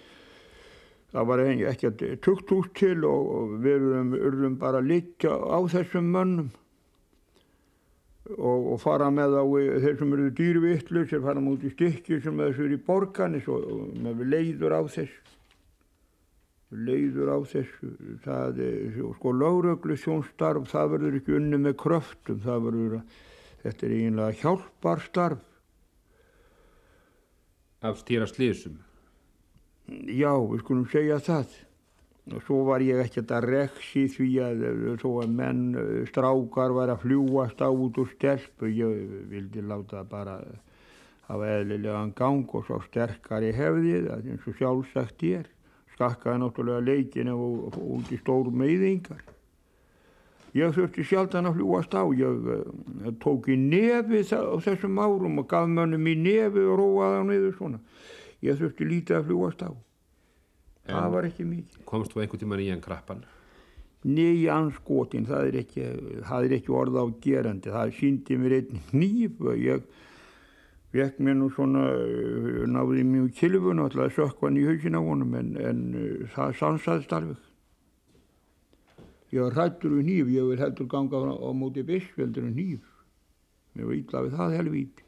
það 1.11 1.29
var 1.31 1.43
ekki 1.45 1.91
að 1.91 2.03
tugt 2.25 2.53
hús 2.55 2.71
til 2.79 3.05
og, 3.09 3.57
við 3.63 3.87
urðum, 4.19 4.59
bara 4.61 4.83
að 4.83 4.91
liggja 4.93 5.35
á 5.35 5.59
þessum 5.73 6.11
mönnum 6.15 6.51
og, 8.37 8.69
og 8.75 8.79
fara 8.83 9.11
með 9.15 9.39
á 9.43 9.45
þeir 9.85 9.99
sem 9.99 10.15
eru 10.17 10.31
dýrvittlu 10.39 11.05
sem 11.11 11.25
fara 11.25 11.43
múti 11.43 11.71
í 11.71 11.75
stykki 11.75 12.21
sem 12.23 12.39
þessu 12.39 12.67
eru 12.69 12.79
í 12.79 12.85
borganis 12.87 13.51
og, 13.51 13.67
og 13.67 13.99
með 14.05 14.25
leiður 14.31 14.77
á 14.79 14.83
þessu 14.87 15.19
leiður 16.71 17.33
á 17.35 17.39
þessu 17.51 17.91
það 18.23 18.63
er 18.63 19.01
sko 19.17 19.35
lögröglu 19.35 19.97
sjónstarf 19.99 20.71
það 20.71 20.93
verður 20.95 21.19
ekki 21.19 21.39
unni 21.41 21.59
með 21.59 21.79
kröftum 21.83 22.39
það 22.45 22.67
verður 22.69 22.99
að 23.01 23.17
þetta 23.65 23.87
er 23.87 23.95
eiginlega 23.97 24.39
hjálparstarf 24.41 25.47
af 27.81 27.97
stýra 28.03 28.29
slísum. 28.29 28.77
Já, 29.91 30.33
við 30.39 30.63
skulum 30.63 30.87
segja 30.91 31.19
það. 31.25 31.59
Og 32.31 32.43
svo 32.47 32.61
var 32.69 32.83
ég 32.85 33.01
ekkert 33.03 33.33
að 33.35 33.47
reksi 33.51 34.05
því 34.13 34.29
að 34.45 34.61
eh, 34.69 35.05
að 35.09 35.33
menn, 35.35 35.63
eh, 35.75 36.03
strákar 36.07 36.75
var 36.77 36.93
að 36.93 37.07
fljúast 37.07 37.59
á 37.59 37.69
út 37.69 37.99
úr 37.99 38.11
stelpu. 38.13 38.71
Ég 38.71 39.01
vildi 39.33 39.65
láta 39.67 40.05
bara 40.07 40.39
hafa 41.27 41.49
eðlilegan 41.57 42.13
gang 42.15 42.55
og 42.55 42.67
svo 42.67 42.79
sterkari 42.87 43.51
hefðið, 43.55 44.11
að 44.15 44.31
eins 44.31 44.47
og 44.47 44.57
sjálfsagt 44.61 45.27
ég 45.27 45.43
er. 45.43 45.51
Skakkaði 45.97 46.43
náttúrulega 46.45 46.87
leikinu 46.87 47.35
og, 47.35 47.67
og 47.73 47.83
út 47.99 48.15
í 48.15 48.19
stór 48.21 48.51
meiðingar. 48.55 49.27
Ég 50.55 50.73
þurfti 50.75 51.05
sjaldan 51.07 51.47
að 51.47 51.61
fljúast 51.61 51.93
á. 51.95 52.03
Ég 52.19 52.47
uh, 52.55 53.11
tók 53.23 53.51
í 53.51 53.59
nefi 53.59 54.23
á 54.35 54.55
þessum 54.63 54.99
árum 54.99 55.39
og 55.43 55.51
gaf 55.51 55.69
mönnum 55.71 56.09
í 56.11 56.17
nefi 56.19 56.65
og 56.67 56.79
róaði 56.81 57.21
á 57.23 57.25
niður 57.27 57.55
svona. 57.59 57.83
Ég 58.43 58.57
þurfti 58.61 58.87
lítið 58.89 59.19
að 59.19 59.27
fljúast 59.29 59.65
á. 59.67 59.71
Það 60.91 61.05
En 61.05 61.13
var 61.13 61.27
ekki 61.29 61.45
mikið. 61.45 61.83
komst 61.85 62.15
þú 62.15 62.23
einhvern 62.23 62.41
tímann 62.41 62.63
í 62.65 62.71
hann 62.71 62.81
krappan? 62.85 63.25
Nei, 64.03 64.49
anskotin, 64.49 65.27
það 65.29 65.49
er 65.51 65.57
ekki, 65.61 65.83
það 66.25 66.55
ekki 66.57 66.73
orða 66.73 67.03
á 67.05 67.07
gerandi. 67.21 67.69
Það 67.75 67.91
síndi 67.99 68.39
mér 68.41 68.55
einn 68.57 68.81
nýf 68.97 69.43
og 69.45 69.59
ég 69.61 69.83
vekk 70.97 71.21
mér 71.21 71.37
nú 71.37 71.51
svona, 71.53 71.85
uh, 71.93 72.65
náði 72.67 73.05
mjög 73.05 73.29
kilfun 73.37 73.85
og 73.85 73.93
sökka 73.93 74.49
hann 74.49 74.57
í 74.57 74.65
hausin 74.65 74.97
á 74.97 75.03
honum 75.05 75.37
en, 75.37 75.53
en 75.61 75.83
uh, 75.95 76.25
það 76.33 76.57
sansaðist 76.63 77.13
alveg. 77.13 77.37
Ég 79.31 79.45
var 79.45 79.55
hrættur 79.55 79.93
við 79.95 80.09
nýf, 80.09 80.33
ég 80.35 80.49
vil 80.49 80.59
heldur 80.59 80.89
ganga 80.91 81.21
á, 81.21 81.49
móti 81.55 81.85
bissveldur 81.87 82.49
en 82.49 82.57
nýf. 82.57 82.89
Mér 83.77 83.87
var 83.87 83.95
ítla 84.01 84.25
við 84.25 84.35
það 84.41 84.57
helvíti. 84.59 85.05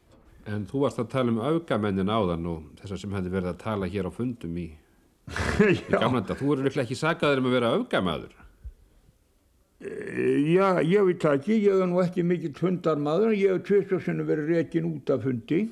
En 0.51 0.65
þú 0.67 0.83
varst 0.83 0.99
að 0.99 1.11
tala 1.13 1.31
um 1.31 1.39
augamennin 1.39 2.11
áðan 2.11 2.47
og 2.51 2.63
þessar 2.81 2.99
sem 2.99 3.13
hefði 3.15 3.31
verið 3.31 3.51
að 3.53 3.61
tala 3.61 3.87
hér 3.91 4.09
á 4.09 4.11
fundum 4.11 4.57
í, 4.59 4.65
í 5.71 5.75
gamlanda. 5.87 6.35
Þú 6.39 6.57
eru 6.57 6.73
ekki 6.83 6.97
sagaður 6.99 7.43
um 7.43 7.51
að 7.51 7.55
vera 7.57 7.75
augamaður. 7.77 8.33
Já, 9.83 10.79
ég 10.87 11.07
veit 11.07 11.23
það 11.23 11.37
ekki, 11.37 11.55
ég 11.65 11.79
hef 11.79 11.87
nú 11.91 11.99
ekki 11.99 12.23
mikill 12.23 12.55
hundarmadur, 12.55 13.33
ég 13.35 13.51
hef 13.51 13.65
tvistarsunni 13.67 14.23
verið 14.27 14.51
rekin 14.53 14.87
út 14.87 15.11
af 15.11 15.25
hundi 15.27 15.65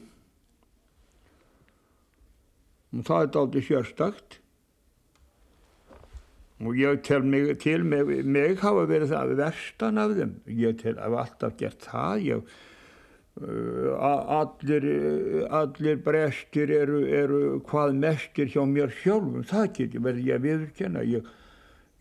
og 2.91 3.05
það 3.07 3.21
er 3.23 3.37
aldrei 3.39 3.63
sérstakt. 3.63 4.35
Og 6.61 6.75
ég 6.77 6.99
tel 7.07 7.23
mig, 7.25 7.53
til 7.63 7.85
mig, 7.87 8.09
mig 8.27 8.59
hafa 8.61 8.83
verið 8.89 9.15
það 9.15 9.31
verstan 9.39 10.01
af 10.01 10.11
þeim, 10.17 10.35
ég 10.59 10.75
tel 10.81 10.97
að 10.99 11.15
alltaf 11.23 11.55
gert 11.57 11.87
það, 11.87 12.25
ég, 12.27 12.43
uh, 12.43 12.70
allir, 13.39 14.87
allir 15.47 16.01
brestir 16.03 16.73
eru, 16.75 17.03
eru 17.07 17.43
hvað 17.69 17.93
mestir 18.01 18.51
hjá 18.51 18.65
mér 18.67 18.91
sjálfum, 19.01 19.45
það 19.47 19.69
getur 19.77 20.03
verið 20.09 20.27
ég 20.33 20.43
viðurkenna, 20.47 21.05
ég 21.07 21.29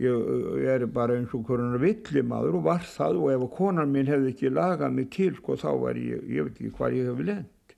ég 0.01 0.65
er 0.65 0.87
bara 0.89 1.19
eins 1.19 1.33
og 1.37 1.45
hvernig 1.49 1.81
villimaður 1.83 2.61
og 2.61 2.67
var 2.71 2.85
það 2.89 3.19
og 3.21 3.33
ef 3.35 3.43
konan 3.57 3.91
mín 3.93 4.09
hefði 4.09 4.33
ekki 4.33 4.53
lagað 4.53 4.95
mig 4.97 5.11
til 5.13 5.35
sko 5.37 5.57
þá 5.61 5.71
var 5.83 5.99
ég, 6.01 6.23
ég 6.25 6.47
veit 6.47 6.57
ekki 6.57 6.73
hvað 6.79 6.97
ég 6.97 7.11
hef 7.11 7.21
lend 7.29 7.75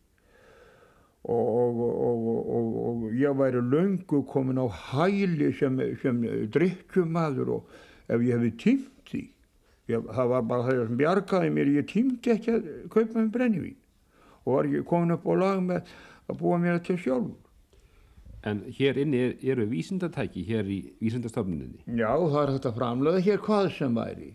og, 1.23 1.49
og, 1.62 1.83
og, 2.07 2.79
og 2.87 3.09
ég 3.19 3.38
væri 3.38 3.62
löngu 3.73 4.23
komin 4.31 4.62
á 4.62 4.67
hæli 4.71 5.51
sem, 5.59 5.79
sem 6.03 6.23
drikkjumadur 6.55 7.57
og 7.59 7.77
ef 8.07 8.23
ég 8.23 8.37
hefði 8.37 8.53
tímt 8.62 9.11
því 9.11 9.25
ég, 9.90 10.03
það 10.14 10.35
var 10.35 10.49
bara 10.51 10.66
það 10.68 10.83
sem 10.87 10.99
bjargaði 11.01 11.55
mér 11.59 11.73
ég 11.77 11.88
tímti 11.90 12.35
ekki 12.37 12.57
að 12.57 12.68
kaupa 12.92 13.18
með 13.18 13.33
brennivín 13.37 13.79
og 14.42 14.57
var 14.57 14.68
ekki 14.68 14.85
komin 14.90 15.16
upp 15.16 15.27
á 15.27 15.35
lag 15.38 15.62
með 15.62 15.95
að 16.31 16.38
búa 16.42 16.61
mér 16.62 16.83
til 16.87 16.99
sjálfur 17.01 17.42
En 18.42 18.62
hér 18.75 18.99
inni 18.99 19.18
er, 19.23 19.35
eru 19.53 19.68
vísindatæki 19.71 20.42
hér 20.49 20.66
í 20.66 20.79
vísindastofnuninni. 20.99 21.85
Já, 21.95 22.11
það 22.11 22.40
er 22.42 22.55
að 22.57 22.79
framlega 22.79 23.21
hér 23.23 23.42
hvað 23.45 23.68
sem 23.77 23.95
væri. 23.95 24.31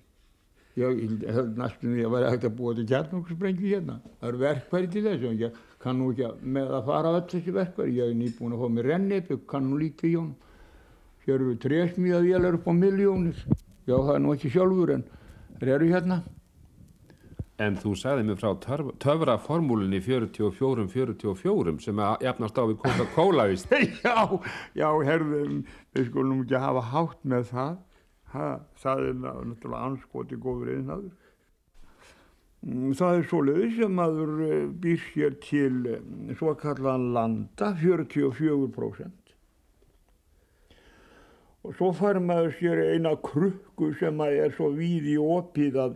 Ég 0.77 1.01
held 1.33 1.57
næstum 1.57 1.95
því 1.95 2.05
að 2.05 2.13
væri 2.13 2.29
hægt 2.31 2.45
að 2.47 2.55
búa 2.55 2.75
til 2.77 2.85
kjarnokksprengju 2.87 3.71
hérna. 3.73 3.97
Það 4.21 4.29
eru 4.29 4.41
verkværi 4.43 4.91
til 4.93 5.03
þessu 5.09 5.27
og 5.31 5.43
ég 5.43 5.59
kann 5.83 5.99
nú 5.99 6.11
ekki 6.13 6.29
með 6.55 6.73
að 6.77 6.87
fara 6.91 7.11
á 7.11 7.17
öll 7.17 7.25
þessi 7.33 7.55
verkværi. 7.57 7.95
Ég 7.97 8.13
er 8.13 8.19
nýbúin 8.21 8.55
að 8.55 8.63
fá 8.63 8.73
mér 8.77 8.89
rennip, 8.93 9.31
ég 9.33 9.43
kann 9.51 9.67
nú 9.67 9.81
lítið 9.81 10.09
í 10.11 10.15
hún. 10.15 10.31
Hér 11.25 11.35
eru 11.41 11.57
trésmíða 11.65 12.23
vélar 12.23 12.59
upp 12.61 12.71
á 12.71 12.73
miljónir. 12.77 13.43
Já, 13.89 13.97
það 13.97 14.13
er 14.13 14.23
nú 14.23 14.35
ekki 14.37 14.53
sjálfur 14.53 14.95
en 14.95 15.03
eru 15.65 15.89
hérna. 15.89 16.21
En 17.57 17.73
þú 17.81 17.95
sagði 17.97 18.27
mér 18.27 18.37
frá 18.37 18.51
töfraformúlinni 19.01 19.97
44-44 20.05 21.79
sem 21.81 22.01
að 22.05 22.25
jafnast 22.27 22.59
á 22.61 22.63
við 22.69 22.77
Coca-Cola, 22.83 23.47
já, 24.05 24.17
já, 24.77 24.89
herðum, 25.07 25.63
við 25.97 26.09
skulum 26.11 26.43
ekki 26.43 26.61
hafa 26.61 26.83
hátt 26.91 27.23
með 27.25 27.47
það. 27.49 27.79
Ha, 28.35 28.49
það 28.77 29.05
er 29.07 29.17
náttúrulega 29.23 29.87
anskoti 29.87 30.37
góður 30.43 30.75
einnaður. 30.75 31.15
Mm, 32.67 32.93
það 32.99 33.15
er 33.15 33.27
svoleiði 33.31 33.67
sem 33.77 33.93
maður 33.95 34.31
eh, 34.43 34.63
býr 34.83 35.03
hér 35.13 35.37
til 35.41 35.75
eh, 35.89 36.01
svo 36.37 36.53
kallan 36.59 37.11
landa, 37.15 37.71
44%. 37.79 39.26
Og 41.65 41.75
svo 41.75 41.91
fær 41.95 42.19
maður 42.23 42.53
sér 42.59 42.81
eina 42.93 43.15
krukku 43.23 43.91
sem 43.99 44.19
er 44.27 44.53
svo 44.55 44.69
víð 44.75 45.11
í 45.13 45.17
opið 45.19 45.79
að 45.83 45.95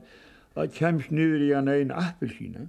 það 0.56 0.78
kemst 0.78 1.12
niður 1.16 1.44
í 1.46 1.50
hann 1.56 1.72
einn 1.72 1.94
appelsína. 1.96 2.68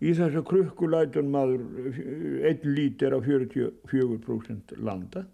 Í 0.00 0.12
þessu 0.16 0.42
krukku 0.46 0.88
lætur 0.92 1.24
maður 1.24 1.64
eh, 1.90 2.50
einn 2.50 2.76
lítir 2.76 3.16
á 3.16 3.18
44% 3.24 4.76
landa. 4.84 5.24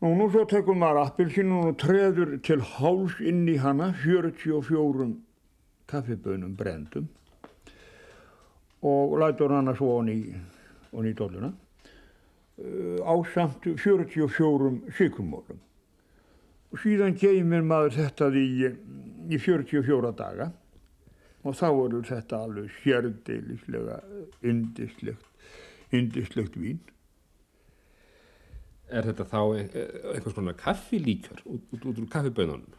Nú, 0.00 0.12
nú 0.16 0.28
svo 0.32 0.44
tekur 0.48 0.76
maður 0.76 1.04
appelsínu 1.06 1.60
og 1.70 1.78
treður 1.80 2.36
til 2.44 2.60
háls 2.76 3.20
inn 3.20 3.46
í 3.48 3.56
hana 3.60 3.92
44 4.02 5.12
kaffibönum 5.88 6.56
brendum 6.58 7.06
og 8.86 9.16
lætur 9.22 9.54
hana 9.54 9.72
svo 9.76 9.96
onni 10.00 10.18
í 10.26 11.14
dolluna 11.16 11.52
á 12.56 13.14
samt 13.34 13.66
44 13.76 14.70
sykumólum 14.96 15.60
og 16.72 16.80
síðan 16.82 17.16
geymir 17.20 17.64
maður 17.66 17.98
þetta 17.98 18.30
í, 18.36 18.70
í 19.28 19.38
44 19.40 20.12
daga 20.16 20.50
og 21.46 21.54
þá 21.54 21.68
eru 21.70 22.02
þetta 22.06 22.42
alveg 22.42 22.72
sérdeilislega 22.80 24.00
indislegt, 24.46 25.26
indislegt 25.94 26.56
vín. 26.58 26.80
Er 28.86 29.06
þetta 29.08 29.26
þá 29.30 29.40
e, 29.58 29.62
eitthvað 30.14 30.34
svona 30.34 30.54
kaffilíkar 30.58 31.42
út, 31.44 31.62
út, 31.74 31.86
út 31.90 32.00
úr 32.02 32.08
kaffibönunum? 32.10 32.74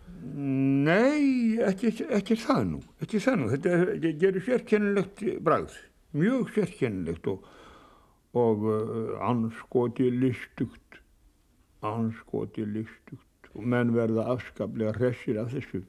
Nei, 0.87 1.59
ekki, 1.67 1.93
ekki 2.15 2.37
það 2.41 2.63
nú, 2.73 2.81
ekki 3.03 3.21
það 3.23 3.39
nú. 3.39 3.49
Þetta 3.53 4.11
gerir 4.23 4.43
sérkennilegt 4.43 5.23
bræð, 5.43 5.75
mjög 6.17 6.53
sérkennilegt 6.55 7.27
og, 7.31 7.47
og 8.35 8.65
uh, 8.67 9.13
anskoti 9.23 10.09
listugt, 10.11 10.99
anskoti 11.85 12.65
listugt 12.65 13.23
og 13.55 13.63
menn 13.65 13.93
verða 13.95 14.27
afskaplega 14.33 14.93
hressir 14.97 15.39
af 15.41 15.53
þessu. 15.53 15.83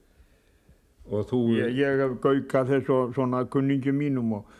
Þú... 1.09 1.40
Ég, 1.57 1.74
ég 1.81 2.01
hef 2.03 2.16
gaukað 2.22 2.72
þessu 2.74 2.96
svona 3.16 3.42
kunningi 3.48 3.92
mínum 3.96 4.35
og, 4.38 4.57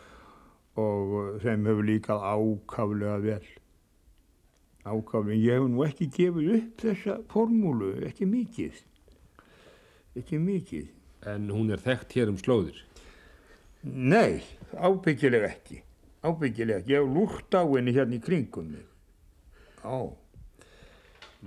og 0.81 1.41
þeim 1.43 1.67
hefur 1.69 1.89
líkað 1.89 2.25
ákaflega 2.33 3.17
vel. 3.25 3.49
Ákaflega, 4.85 5.37
ég 5.37 5.59
hef 5.59 5.67
nú 5.69 5.83
ekki 5.85 6.09
gefið 6.15 6.53
upp 6.57 6.85
þessa 6.85 7.17
formúlu, 7.33 7.91
ekki 8.09 8.29
mikið. 8.29 8.79
Ekki 10.17 10.41
mikið. 10.41 10.87
En 11.29 11.49
hún 11.51 11.69
er 11.73 11.81
þekkt 11.83 12.15
hér 12.17 12.31
um 12.31 12.39
slóðir? 12.39 12.79
Nei, 13.83 14.41
ábyggilega 14.73 15.51
ekki. 15.53 15.83
Ábyggilega 16.23 16.81
ekki. 16.81 16.95
Ég 16.95 17.11
lúrt 17.13 17.55
á 17.55 17.63
henni 17.63 17.93
hérna 17.95 18.17
í 18.17 18.23
kringum 18.23 18.71
mig. 18.73 18.87
Á 19.83 20.11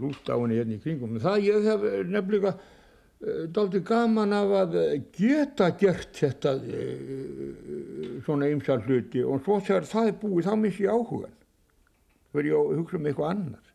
lúst 0.01 0.29
á 0.29 0.37
henni 0.39 0.57
hérna 0.57 0.77
í 0.77 0.83
kringum. 0.83 1.19
Það 1.21 1.49
ég 1.49 1.67
hef 1.69 1.85
nefnilega 2.09 2.53
uh, 2.57 3.43
daldi 3.53 3.83
gaman 3.85 4.33
af 4.37 4.55
að 4.63 4.79
geta 5.17 5.69
gert 5.81 6.17
þetta 6.17 6.55
svona 8.25 8.49
ymsar 8.53 8.85
hluti 8.87 9.25
og 9.25 9.43
svo 9.45 9.61
þegar 9.61 9.91
það 9.91 10.13
er 10.13 10.17
búið 10.23 10.49
þá 10.49 10.55
missi 10.63 10.87
ég 10.87 10.97
áhugan. 10.97 11.37
Verður 12.33 12.49
ég 12.49 12.57
að 12.63 12.81
hugsa 12.81 12.99
um 12.99 13.11
eitthvað 13.11 13.35
annar. 13.35 13.69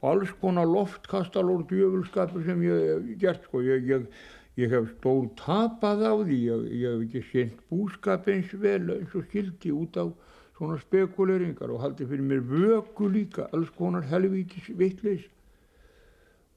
Og 0.00 0.08
alls 0.10 0.32
konar 0.40 0.68
loftkastal 0.68 1.46
og 1.52 1.66
djöfulskapur 1.68 2.44
sem 2.44 2.64
ég 2.64 2.88
hef 2.88 3.12
gert 3.20 3.44
sko. 3.48 3.60
Ég, 3.64 3.84
ég, 3.88 4.08
ég 4.60 4.70
hef 4.70 4.90
stór 4.96 5.28
tapað 5.38 6.04
á 6.06 6.14
því. 6.22 6.38
Ég, 6.46 6.64
ég 6.80 6.86
hef 6.88 7.04
ekki 7.08 7.24
sendt 7.30 7.60
búskap 7.70 8.28
eins 8.30 8.54
vel 8.54 8.86
eins 8.98 9.14
og 9.14 9.26
skildi 9.28 9.74
út 9.74 9.98
á 9.98 10.06
svona 10.54 10.78
spekuleringar 10.78 11.72
og 11.74 11.82
haldi 11.82 12.06
fyrir 12.06 12.22
mér 12.22 12.42
vöku 12.46 13.10
líka, 13.10 13.48
alls 13.52 13.70
konar 13.74 14.06
helvítis 14.06 14.70
vittleis 14.78 15.26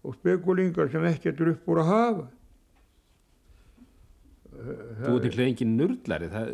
og 0.06 0.16
spekuleringar 0.20 0.92
sem 0.94 1.06
ekkert 1.10 1.42
eru 1.42 1.56
upp 1.56 1.72
úr 1.74 1.82
að 1.82 1.90
hafa. 1.92 2.28
Þú 4.58 5.12
ert 5.14 5.26
ekki 5.28 5.44
engin 5.44 5.74
nördlari, 5.78 6.30
það 6.34 6.48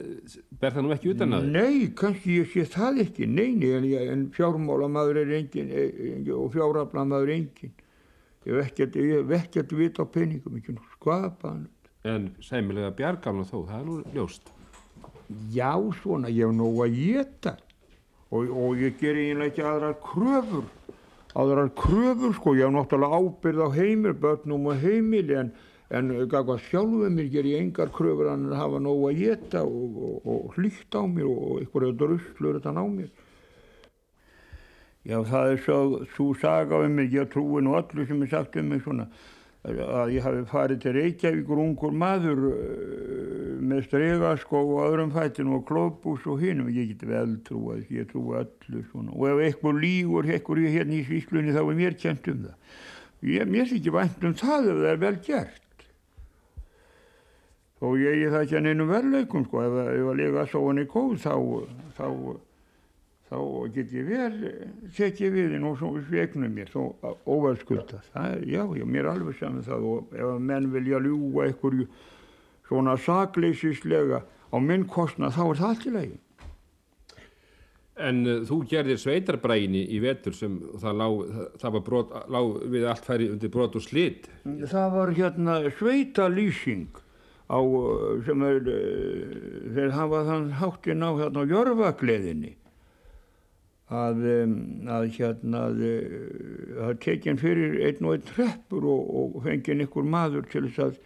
ber 0.60 0.74
það 0.76 0.84
nú 0.84 0.92
ekki 0.96 1.12
utan 1.14 1.36
að 1.38 1.46
þig? 1.46 1.54
Nei, 1.56 1.86
kannski 2.00 2.40
ég 2.42 2.50
sé 2.52 2.66
það 2.74 3.00
ekki, 3.06 3.28
neini, 3.32 3.70
en, 3.78 3.88
en 4.12 4.26
fjármálamadur 4.36 5.22
er 5.22 5.32
engin, 5.38 5.70
engin 5.72 6.34
og 6.36 6.52
fjáraflamadur 6.56 7.32
er 7.32 7.38
engin. 7.38 7.76
Ég 8.44 8.60
hef 8.60 9.32
ekkert, 9.38 9.72
vita 9.80 10.04
á 10.04 10.06
peningum, 10.12 10.58
ekki 10.60 10.76
nú 10.76 10.84
skapaðan. 11.04 11.68
En 12.04 12.32
sæmilega 12.44 12.92
bjargamla 12.98 13.46
þó, 13.48 13.58
það 13.68 13.78
er 13.78 13.86
nú 13.88 14.00
ljóst. 14.16 14.50
Já 15.54 15.72
svona 16.02 16.32
ég 16.32 16.48
hef 16.48 16.56
nógu 16.56 16.84
að 16.84 16.98
geta 16.98 17.58
og, 18.34 18.50
og 18.50 18.82
ég 18.82 18.98
ger 19.00 19.18
eiginlega 19.18 19.52
ekki 19.52 19.64
aðrar 19.68 20.00
kröfur 20.04 20.66
aðrar 21.34 21.72
kröfur 21.78 22.34
sko. 22.38 22.56
Ég 22.58 22.68
hef 22.68 22.74
náttúrulega 22.76 23.20
ábyrð 23.20 23.66
á 23.66 23.70
heimil 23.78 24.14
börnum 24.14 24.70
og 24.70 24.82
heimili 24.82 25.38
en, 25.40 25.52
en 25.90 26.12
sjálfuð 26.70 27.10
mér 27.14 27.30
ger 27.34 27.50
ég 27.50 27.62
engar 27.62 27.92
kröfur 27.94 28.32
en 28.34 28.50
að 28.52 28.60
hafa 28.62 28.82
nógu 28.84 29.10
að 29.10 29.22
geta 29.22 29.64
og, 29.66 29.98
og, 29.98 30.18
og 30.26 30.58
hlýtt 30.58 30.98
á 30.98 31.02
mér 31.10 31.30
og 31.30 31.62
einhverja 31.62 31.98
druslur 31.98 32.60
þetta 32.60 32.76
ná 32.76 32.84
mér. 32.88 33.14
Já, 35.04 35.18
það 35.28 35.50
er 35.52 35.58
svo, 35.60 35.78
svo 36.16 36.30
saga 36.40 36.78
um 36.80 36.94
mig, 36.96 37.12
ég 37.12 37.28
trúi 37.32 37.60
nú 37.60 37.74
öllu 37.76 38.06
sem 38.08 38.22
er 38.24 38.30
sagt 38.32 38.56
um 38.56 38.70
mig 38.72 38.86
svona, 38.86 39.10
að 39.64 40.10
ég 40.12 40.26
hafi 40.26 40.42
farið 40.50 40.80
til 40.84 40.94
Reykjavíkur 40.98 41.60
ungur 41.64 41.94
maður 41.96 42.42
uh, 42.50 43.44
með 43.64 43.86
stregaskó 43.86 44.60
og 44.60 44.82
öðrum 44.90 45.14
fættinu 45.16 45.56
og 45.60 45.66
klópús 45.70 46.26
og 46.28 46.44
hinnum, 46.44 46.68
ég 46.74 46.92
get 46.92 47.06
vel 47.08 47.38
trúið, 47.48 47.86
ég 47.96 48.10
trúi 48.12 48.36
öllu 48.42 48.84
svona, 48.90 49.16
og 49.16 49.30
ef 49.32 49.44
eitthvað 49.48 49.80
lígur, 49.80 50.28
eitthvað 50.28 50.66
ég 50.66 50.78
hérna 50.78 50.98
í 50.98 51.04
svíslunni 51.08 51.56
þá 51.56 51.62
er 51.64 51.80
mér 51.80 52.00
kjent 52.00 52.32
um 52.34 52.46
það. 52.48 52.80
Ég, 53.24 53.48
mér 53.48 53.70
sé 53.70 53.80
ekki 53.80 53.94
vænt 53.96 54.26
um 54.28 54.36
það 54.36 54.68
ef 54.68 54.82
það 54.82 54.90
er 54.92 55.04
vel 55.06 55.18
gert. 55.24 55.60
Og 57.84 58.00
ég 58.00 58.26
er 58.26 58.34
það 58.34 58.46
ekki 58.46 58.58
að 58.60 58.66
nefnum 58.68 58.92
verleikum, 58.92 59.46
sko, 59.48 59.64
ef, 59.64 59.78
ef 59.96 60.10
að 60.12 60.20
lega 60.20 60.48
svo 60.52 60.66
hann 60.68 60.84
í 60.84 60.90
kóð 60.92 61.16
þá, 61.24 61.34
þá, 61.96 62.08
þá 63.34 63.70
get 63.74 63.94
ég 63.94 64.10
vel 64.10 64.34
tekið 64.94 65.34
við 65.34 65.54
þinn 65.56 65.68
og 65.68 65.78
svo 65.80 65.92
sveknum 66.08 66.54
mér 66.54 66.70
svo 66.72 66.90
óverskulda. 67.26 68.02
Það, 68.14 68.44
já, 68.50 68.64
já, 68.78 68.86
mér 68.86 69.08
er 69.08 69.14
alveg 69.14 69.40
saman 69.40 69.66
það 69.66 69.88
og 69.90 70.18
ef 70.18 70.28
að 70.30 70.44
menn 70.50 70.70
vilja 70.74 71.02
ljúa 71.04 71.48
einhverju 71.48 71.88
svona 72.68 72.98
sakleysislega 73.02 74.22
á 74.24 74.58
minn 74.62 74.86
kostna 74.90 75.32
þá 75.34 75.44
er 75.48 75.62
það 75.62 75.72
allt 75.72 75.88
í 75.88 75.96
lagi. 75.98 76.20
En 78.04 78.24
uh, 78.26 78.40
þú 78.50 78.60
gerðir 78.70 78.98
sveitarbræginni 79.02 79.84
í 79.94 80.00
vetur 80.02 80.34
sem 80.34 80.58
það 80.82 80.98
lá, 80.98 81.08
það, 81.36 81.48
það 81.62 81.76
var 81.76 81.86
brot, 81.90 82.16
lá 82.34 82.40
við 82.74 82.88
allt 82.90 83.08
færi 83.10 83.30
undir 83.34 83.54
brot 83.54 83.78
og 83.78 83.86
slitt. 83.86 84.30
Það 84.46 84.98
var 84.98 85.14
hérna 85.14 85.60
sveitalýsing 85.78 86.90
á, 87.54 87.60
sem 88.26 88.50
er, 88.50 88.74
þeir 89.78 89.94
hafa 89.94 90.26
þann 90.30 90.52
háttinn 90.58 91.06
á 91.06 91.10
hérna 91.22 91.46
á 91.46 91.52
jörfagleðinni 91.54 92.58
að, 93.94 94.24
að 94.90 95.08
hérna 95.18 95.64
að 95.70 96.98
tekinn 97.04 97.42
fyrir 97.42 97.78
einn 97.88 98.08
og 98.08 98.18
einn 98.18 98.28
treppur 98.32 98.88
og, 98.90 99.14
og 99.22 99.38
fengið 99.46 99.86
einhver 99.86 100.10
maður 100.16 100.50
til 100.52 100.66
þess 100.68 100.88
að 100.88 100.98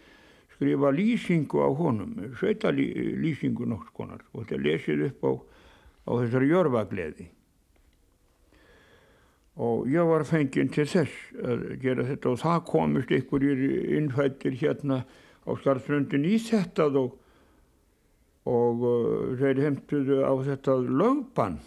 skrifa 0.56 0.90
lýsingu 0.94 1.62
á 1.62 1.70
honum, 1.78 2.16
sveitalýsingu 2.40 3.68
nokks 3.68 3.92
konar 3.94 4.24
og 4.32 4.42
þetta 4.42 4.62
lesið 4.64 5.06
upp 5.12 5.28
á 5.28 5.32
á 6.08 6.12
þessari 6.16 6.48
jörfagleði. 6.52 7.28
Og 9.58 9.88
ég 9.90 10.06
var 10.06 10.24
fenginn 10.26 10.70
til 10.70 10.86
þess 10.86 11.32
að 11.42 11.64
gera 11.82 12.06
þetta 12.06 12.32
og 12.32 12.42
það 12.42 12.60
komist 12.68 13.14
einhverjir 13.14 13.64
innfættir 13.98 14.54
hérna 14.60 15.00
á 15.02 15.50
skarðsröndin 15.58 16.28
í 16.28 16.36
þetta 16.42 16.86
og, 17.00 17.16
og 18.48 18.84
uh, 18.86 19.34
þeir 19.40 19.64
heimtuðu 19.66 20.20
á 20.22 20.32
þetta 20.46 20.78
lögbann 20.86 21.58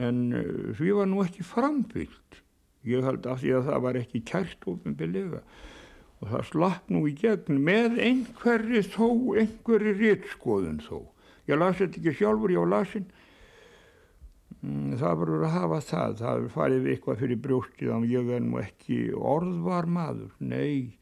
en 0.00 0.22
uh, 0.38 0.72
því 0.78 0.94
var 0.98 1.10
nú 1.10 1.22
ekki 1.24 1.44
framfyllt 1.46 2.40
ég 2.88 3.04
held 3.06 3.26
af 3.30 3.42
því 3.42 3.54
að 3.58 3.68
það 3.70 3.84
var 3.86 4.00
ekki 4.00 4.22
kært 4.26 4.68
ofinbillega 4.70 5.42
og 6.22 6.30
það 6.30 6.46
slapp 6.50 6.92
nú 6.94 7.04
í 7.10 7.16
gegn 7.18 7.58
með 7.66 7.98
einhverri 8.02 8.84
þó, 8.86 9.08
einhverri 9.42 9.96
réttskoðun 9.98 10.78
þó. 10.84 11.08
Ég 11.50 11.58
las 11.58 11.80
þetta 11.80 11.98
ekki 11.98 12.14
sjálfur, 12.20 12.54
ég 12.54 12.62
var 12.62 12.70
lasin 12.76 13.08
Mm, 14.62 14.94
það 14.94 15.16
verður 15.22 15.44
að 15.46 15.54
hafa 15.56 15.78
það. 15.82 16.12
Það 16.20 16.44
farið 16.54 16.88
eitthvað 16.92 17.22
fyrir 17.22 17.40
brjóstið 17.42 17.90
þannig 17.90 18.12
að 18.12 18.14
ég 18.14 18.28
er 18.36 18.44
nú 18.44 18.60
ekki 18.60 18.98
orðvar 19.32 19.88
maður. 19.90 20.36
Nei 20.38 20.94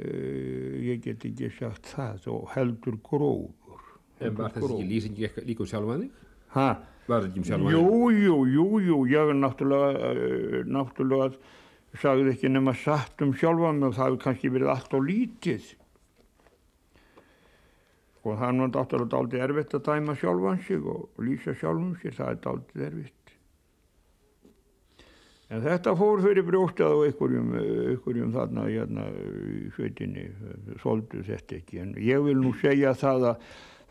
uh, 0.00 0.72
ég 0.80 1.02
get 1.04 1.26
ekki 1.28 1.50
sagt 1.58 1.92
það. 1.92 2.30
Og 2.32 2.48
heldur 2.54 2.96
grófur. 3.04 3.84
En 4.24 4.38
var 4.38 4.54
þessi 4.54 4.70
ekki 4.78 4.88
lýsingi 4.88 5.30
líka 5.44 5.64
um 5.64 5.68
sjálfan 5.68 6.06
þig? 6.06 6.26
Hæ? 6.54 6.66
Var 7.04 7.20
þetta 7.20 7.30
ekki 7.30 7.42
um 7.42 7.48
sjálfan? 7.50 7.74
Jú, 7.74 8.10
jú, 8.16 8.36
jú, 8.54 8.66
jú, 8.88 8.98
ég 9.12 9.32
er 9.32 9.38
náttúrulega 9.38 10.10
uh, 10.10 10.58
náttúrulega 10.64 11.30
sagði 12.00 12.32
ekki 12.34 12.50
nema 12.50 12.74
satt 12.74 13.22
um 13.22 13.34
sjálfan 13.38 13.80
mig 13.80 13.92
og 13.92 13.98
það 13.98 14.08
hefur 14.08 14.22
kannski 14.24 14.52
verið 14.54 14.72
allt 14.72 14.96
á 14.96 14.98
lítið 14.98 15.72
og 18.24 18.38
það 18.40 18.48
er 18.48 18.56
náttúrulega 18.60 19.20
aldrei 19.20 19.42
erfitt 19.44 19.76
að 19.76 19.84
dæma 19.90 20.16
sjálfan 20.16 20.62
sig 20.64 20.88
og 20.88 21.20
lýsa 21.20 21.54
sjálfum 21.60 21.92
sig, 22.00 22.16
það 22.16 22.32
er 22.32 22.48
aldrei 22.54 22.86
erfitt. 22.88 23.20
En 25.52 25.60
þetta 25.62 25.92
fór 25.98 26.22
fyrir 26.24 26.46
brjóstað 26.48 26.96
og 26.96 27.04
einhverjum, 27.04 27.50
einhverjum 27.60 28.32
þarna 28.34 28.64
hérna 28.64 29.04
í 29.12 29.68
sveitinni, 29.76 30.24
soldu 30.82 31.20
þetta 31.26 31.58
ekki. 31.60 31.82
En 31.84 31.92
ég 32.00 32.24
vil 32.24 32.38
nú 32.40 32.54
segja 32.62 32.94
það 32.96 33.28
að 33.34 33.44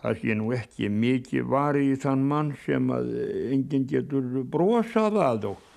það 0.04 0.18
sé 0.20 0.36
nú 0.36 0.50
ekki 0.52 0.89
mikið 0.92 1.46
varið 1.52 1.92
í 1.94 2.00
þann 2.04 2.24
mann 2.28 2.50
sem 2.66 2.89
að 2.92 3.13
enginn 3.56 3.86
getur 3.88 4.42
brosað 4.52 5.20
að 5.24 5.54
og 5.54 5.70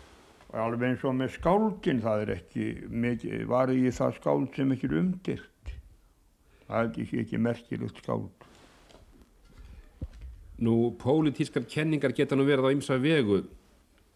alveg 0.56 0.88
eins 0.88 1.04
og 1.06 1.14
með 1.18 1.34
skáldin 1.36 2.02
það 2.02 2.24
er 2.24 2.32
ekki 2.38 2.66
mikið 2.90 3.44
varið 3.50 3.86
í 3.86 3.92
það 3.94 4.16
skáld 4.18 4.48
sem 4.56 4.72
ekki 4.74 4.88
er 4.88 4.96
umdilt. 5.02 5.72
Það 6.66 6.78
er 6.80 7.02
ekki, 7.22 7.40
merkilegt 7.42 8.00
skáld. 8.02 8.46
Nú, 10.66 10.74
pólitískar 10.98 11.66
kenningar 11.68 12.14
geta 12.16 12.38
nú 12.38 12.46
verið 12.48 12.72
á 12.72 12.74
ymsa 12.74 12.96
vegu, 12.98 13.42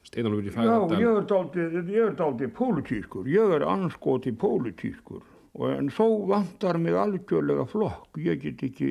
Steinalfur 0.09 0.46
í 0.49 0.55
Fagardal. 0.55 0.96
Já, 0.96 1.05
ég 1.05 1.18
er 1.20 2.14
daldið, 2.16 2.46
er 2.49 2.55
pólitískur, 2.57 3.29
ég 3.29 3.53
er 3.59 3.66
anskoti 3.68 4.33
pólitískur 4.33 5.20
en 5.58 5.90
þó 5.90 6.04
vantar 6.30 6.78
mig 6.78 6.94
algjörlega 6.94 7.66
flokk, 7.68 8.18
ég 8.22 8.38
get 8.44 8.62
ekki, 8.68 8.90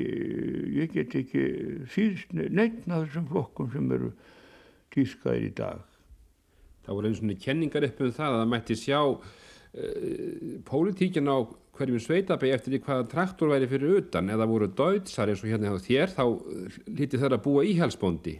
ég 0.76 0.92
get 0.92 1.14
ekki 1.16 1.44
síðst 1.92 2.34
neittna 2.36 3.04
þessum 3.04 3.30
flokkum 3.30 3.70
sem 3.72 3.86
eru 3.96 4.10
tískaðir 4.92 5.46
í 5.48 5.54
dag. 5.56 5.86
Það 6.84 6.98
voru 6.98 7.10
eins 7.10 7.22
og 7.22 7.40
kenningar 7.40 7.86
upp 7.88 8.04
um 8.04 8.12
það 8.12 8.34
að 8.34 8.38
það 8.42 8.52
mætti 8.52 8.76
sjá 8.76 9.00
uh, 9.00 9.24
pólitíkin 10.68 11.32
á 11.32 11.38
hverjum 11.80 12.02
sveitabæg 12.04 12.52
eftir 12.52 12.74
því 12.74 12.82
hvaða 12.84 13.08
traktor 13.08 13.52
væri 13.54 13.70
fyrir 13.70 14.02
utan. 14.02 14.28
Eða 14.28 14.48
voru 14.50 14.68
deutsar 14.68 15.32
eins 15.32 15.40
og 15.44 15.48
hérna 15.52 15.72
á 15.72 15.80
þér 15.80 16.12
þá 16.12 16.24
lítið 16.90 17.24
þeirra 17.24 17.40
að 17.40 17.44
búa 17.46 17.64
íhalsbóndi 17.64 18.36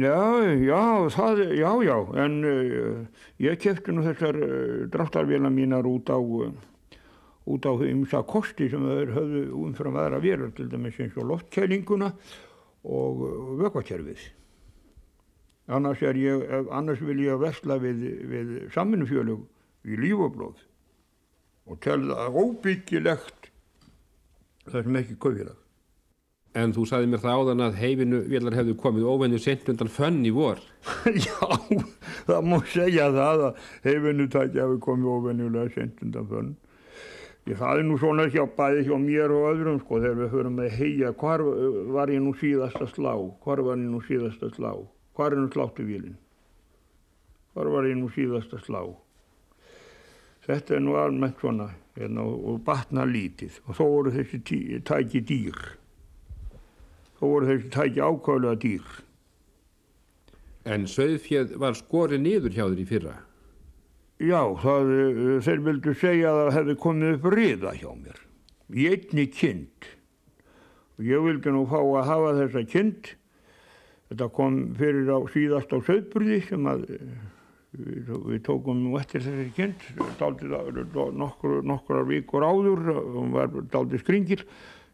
Já, 0.00 0.40
já, 0.56 1.10
það, 1.12 1.40
já, 1.58 1.70
já. 1.84 1.96
En 2.22 2.36
uh, 2.48 3.24
ég 3.42 3.58
kefti 3.60 3.92
nú 3.92 4.06
þessar 4.06 4.38
uh, 4.40 4.86
dráttarvélina 4.88 5.50
mínar 5.52 5.88
út 5.90 6.08
á 6.08 6.16
út 7.48 7.66
á 7.66 7.72
ymsa 7.86 8.24
kosti 8.28 8.68
sem 8.72 8.84
þeir 8.84 9.14
höfðu 9.16 9.46
umfram 9.62 9.96
aðra 9.96 10.20
verður 10.22 10.52
til 10.56 10.68
dæmis 10.72 10.98
eins 11.00 11.16
og 11.16 11.30
loftkælinguna 11.30 12.12
og 12.84 13.24
vökvakerfið 13.62 14.28
annars 15.70 16.02
annars 16.02 17.00
vil 17.00 17.22
ég 17.22 17.38
versla 17.40 17.78
við, 17.78 18.02
við 18.26 18.52
samminnufjölug 18.74 19.46
í 19.86 19.96
lífoblóð 20.00 20.60
og 21.70 21.80
telða 21.84 22.28
óbyggilegt 22.34 23.50
það 24.70 24.86
sem 24.86 25.00
ekki 25.00 25.18
kauðilag. 25.22 25.56
En 26.58 26.72
þú 26.74 26.84
sagði 26.90 27.10
mér 27.12 27.22
það 27.22 27.40
áðan 27.40 27.62
að 27.62 27.76
heifinu 27.78 28.20
vélar 28.26 28.56
hefðu 28.58 28.74
komið 28.82 29.06
óvennu 29.06 29.38
sent 29.38 29.68
undan 29.70 29.90
fönn 29.92 30.24
í 30.26 30.32
vor. 30.34 30.58
Já, 31.26 31.46
það 32.26 32.48
má 32.50 32.56
segja 32.72 33.06
það 33.14 33.44
að 33.46 33.60
heifinu 33.86 34.26
tækja 34.26 34.64
hefur 34.64 34.80
komið 34.88 35.12
óvennulega 35.14 35.74
sent 35.76 36.02
undan 36.02 36.26
fönn. 36.32 36.50
Ég 37.48 37.56
það 37.56 37.80
er 37.80 37.86
nú 37.88 37.98
svona 37.98 38.26
hjá 38.28 38.42
bæði 38.56 38.86
hjá 38.88 38.96
mér 39.00 39.32
og 39.32 39.46
öðrum 39.54 39.78
sko 39.80 40.00
þegar 40.02 40.18
við 40.18 40.32
höfum 40.34 40.58
að 40.60 40.74
heia 40.76 41.12
hvar 41.22 41.44
var 41.96 42.12
ég 42.12 42.20
nú 42.24 42.34
síðasta 42.36 42.88
slá, 42.90 43.14
hvar 43.44 43.62
var 43.64 43.78
ég 43.80 43.88
nú 43.88 44.00
síðasta 44.04 44.50
slá, 44.52 44.74
hvar 45.16 45.32
er 45.32 45.40
nú 45.40 45.48
sláttuvílinn, 45.54 46.18
hvar 47.54 47.70
var 47.72 47.88
ég 47.88 47.96
nú 47.96 48.10
síðasta 48.12 48.60
slá? 48.66 48.82
Þetta 50.50 50.76
er 50.76 50.82
nú 50.84 50.96
almennt 50.98 51.40
svona 51.40 51.68
hérna, 51.98 52.24
og 52.24 52.62
batna 52.66 53.04
lítið. 53.06 53.60
Og 53.68 53.76
þó 53.76 53.84
voru 53.84 54.12
þessi 54.14 54.40
tí, 54.46 54.60
tæki 54.86 55.22
dýr. 55.28 55.58
Þó 57.20 57.24
voru 57.26 57.50
þessi 57.50 57.72
tæki 57.74 58.02
ákvæmlega 58.02 58.60
dýr. 58.64 58.94
En 60.70 60.86
söðfjöð 60.90 61.54
var 61.60 61.76
skorið 61.78 62.24
niður 62.24 62.56
hjá 62.56 62.64
þér 62.64 62.80
í 62.82 62.88
fyrra? 62.88 63.14
Já, 64.20 64.42
það, 64.60 64.90
eh, 64.92 65.40
þeir 65.46 65.62
vildu 65.64 65.94
segja 65.96 66.30
að 66.30 66.40
það 66.40 66.56
hefði 66.58 66.76
komið 66.82 67.14
upp 67.14 67.30
riða 67.32 67.72
hjá 67.78 67.90
mér 67.96 68.18
í 68.70 68.86
einni 68.90 69.24
og 71.00 71.06
ég 71.08 71.24
vildi 71.24 71.54
nú 71.54 71.64
fá 71.66 71.78
að 71.80 72.08
hafa 72.10 72.34
þessa 72.36 72.62
kind. 72.68 73.08
Þetta 74.10 74.26
kom 74.36 74.58
fyrir 74.76 75.08
á 75.08 75.18
síðast 75.32 75.72
á 75.72 75.78
söðburði 75.80 76.40
sem 76.46 76.66
að 76.68 76.84
Við, 77.70 78.08
við 78.26 78.40
tókum 78.48 78.80
nú 78.82 78.96
eftir 78.98 79.22
þessi 79.22 79.52
kynnt 79.54 79.84
nokkur, 80.18 81.60
nokkur 81.62 82.00
vikur 82.08 82.42
áður 82.42 82.80
hún 83.14 83.30
var 83.30 83.52
skringil 84.02 84.40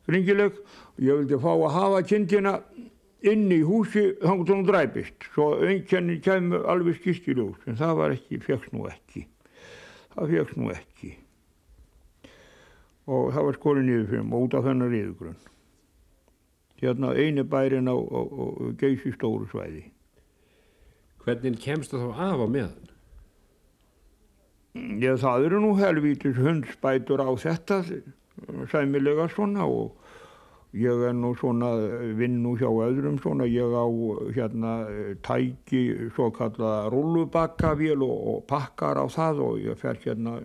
skringileg. 0.05 0.59
Ég 1.01 1.22
vildi 1.22 1.39
fá 1.41 1.55
að 1.55 1.72
hafa 1.72 2.03
kynntina 2.05 2.53
inn 3.31 3.51
í 3.53 3.61
húsi 3.66 4.05
þannig 4.22 4.47
að 4.47 4.53
hún 4.55 4.66
dræpist. 4.68 5.27
Svo 5.35 5.49
einkenni 5.66 6.18
kemur 6.24 6.66
alveg 6.70 7.01
skýrt 7.01 7.29
í 7.31 7.37
ljós 7.39 7.66
en 7.66 7.79
það 7.79 7.99
var 8.01 8.14
ekki, 8.16 8.41
fegst 8.45 8.74
nú 8.74 8.87
ekki. 8.91 9.27
Það 10.14 10.35
fegst 10.35 10.61
nú 10.61 10.70
ekki. 10.74 11.12
Og 13.07 13.29
það 13.35 13.49
var 13.49 13.59
skorið 13.61 13.87
niður 13.87 14.09
fyrir 14.12 14.27
mig 14.27 14.47
út 14.47 14.57
af 14.59 14.66
þennar 14.66 14.93
riðugrunn. 14.95 15.39
Hérna 16.81 17.12
eini 17.16 17.45
bærin 17.47 17.89
á, 17.89 17.97
á, 17.97 18.20
á 18.20 18.45
geysi 18.81 19.14
stóru 19.14 19.47
svæði. 19.51 19.87
Hvernig 21.24 21.59
kemstu 21.62 21.99
þá 21.99 22.11
af 22.31 22.43
á 22.43 22.47
meðan? 22.47 22.93
Ég, 25.01 25.16
það 25.22 25.47
eru 25.49 25.61
nú 25.62 25.72
helvítis 25.79 26.37
hundsbætur 26.37 27.22
á 27.24 27.31
þetta 27.41 27.81
sæmilega 28.70 29.29
svona 29.33 29.64
og 29.64 29.97
ég 30.77 31.03
er 31.09 31.14
nú 31.16 31.33
svona 31.41 31.70
vinn 32.18 32.43
nú 32.45 32.53
hjá 32.61 32.68
öðrum 32.68 33.16
svona 33.22 33.47
ég 33.49 33.72
á 33.72 33.87
hérna 34.37 34.72
tæki 35.24 36.11
svo 36.14 36.29
kallaða 36.37 36.91
rullubakkavél 36.93 38.05
og, 38.05 38.16
og 38.33 38.47
pakkar 38.51 39.01
á 39.01 39.07
það 39.09 39.43
og 39.47 39.59
ég 39.64 39.81
fer 39.81 39.97
hérna 40.05 40.37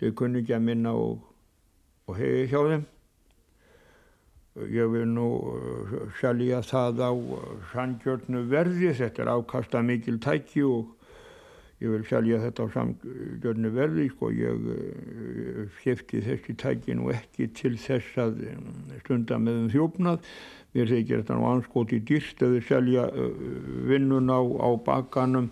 til 0.00 0.14
kunningja 0.16 0.58
minna 0.60 0.92
og, 0.96 1.20
og 2.08 2.16
hegi 2.16 2.46
hjá 2.52 2.60
þeim. 2.70 2.84
Ég 4.72 4.88
vil 4.88 5.08
nú 5.12 5.28
uh, 5.52 5.96
selja 6.16 6.62
það 6.64 7.02
á 7.04 7.12
sandgjörnu 7.74 8.46
verði 8.48 8.94
þetta 8.96 9.24
er 9.24 9.32
ákasta 9.36 9.82
mikil 9.84 10.16
tæki 10.24 10.64
og 10.64 10.95
ég 11.82 11.92
vil 11.92 12.04
selja 12.08 12.40
þetta 12.40 12.64
á 12.64 12.68
samgjörnu 12.72 13.70
verði 13.74 14.06
sko 14.14 14.30
ég 14.32 14.68
uh, 14.72 15.62
skipti 15.76 16.22
þessi 16.24 16.56
tæki 16.56 16.96
nú 16.96 17.10
ekki 17.12 17.50
til 17.56 17.74
þess 17.80 18.16
að 18.22 18.42
um, 18.54 18.70
stunda 19.02 19.40
með 19.42 19.60
um 19.60 19.70
þjófnað. 19.74 20.30
Mér 20.76 20.92
þykir 20.92 21.22
þetta 21.22 21.36
nú 21.36 21.48
anskoti 21.50 22.00
dýrst 22.08 22.42
að 22.44 22.56
þau 22.56 22.66
selja 22.70 23.06
uh, 23.12 23.30
vinnun 23.90 24.32
á, 24.32 24.40
á 24.40 24.68
bakanum 24.88 25.50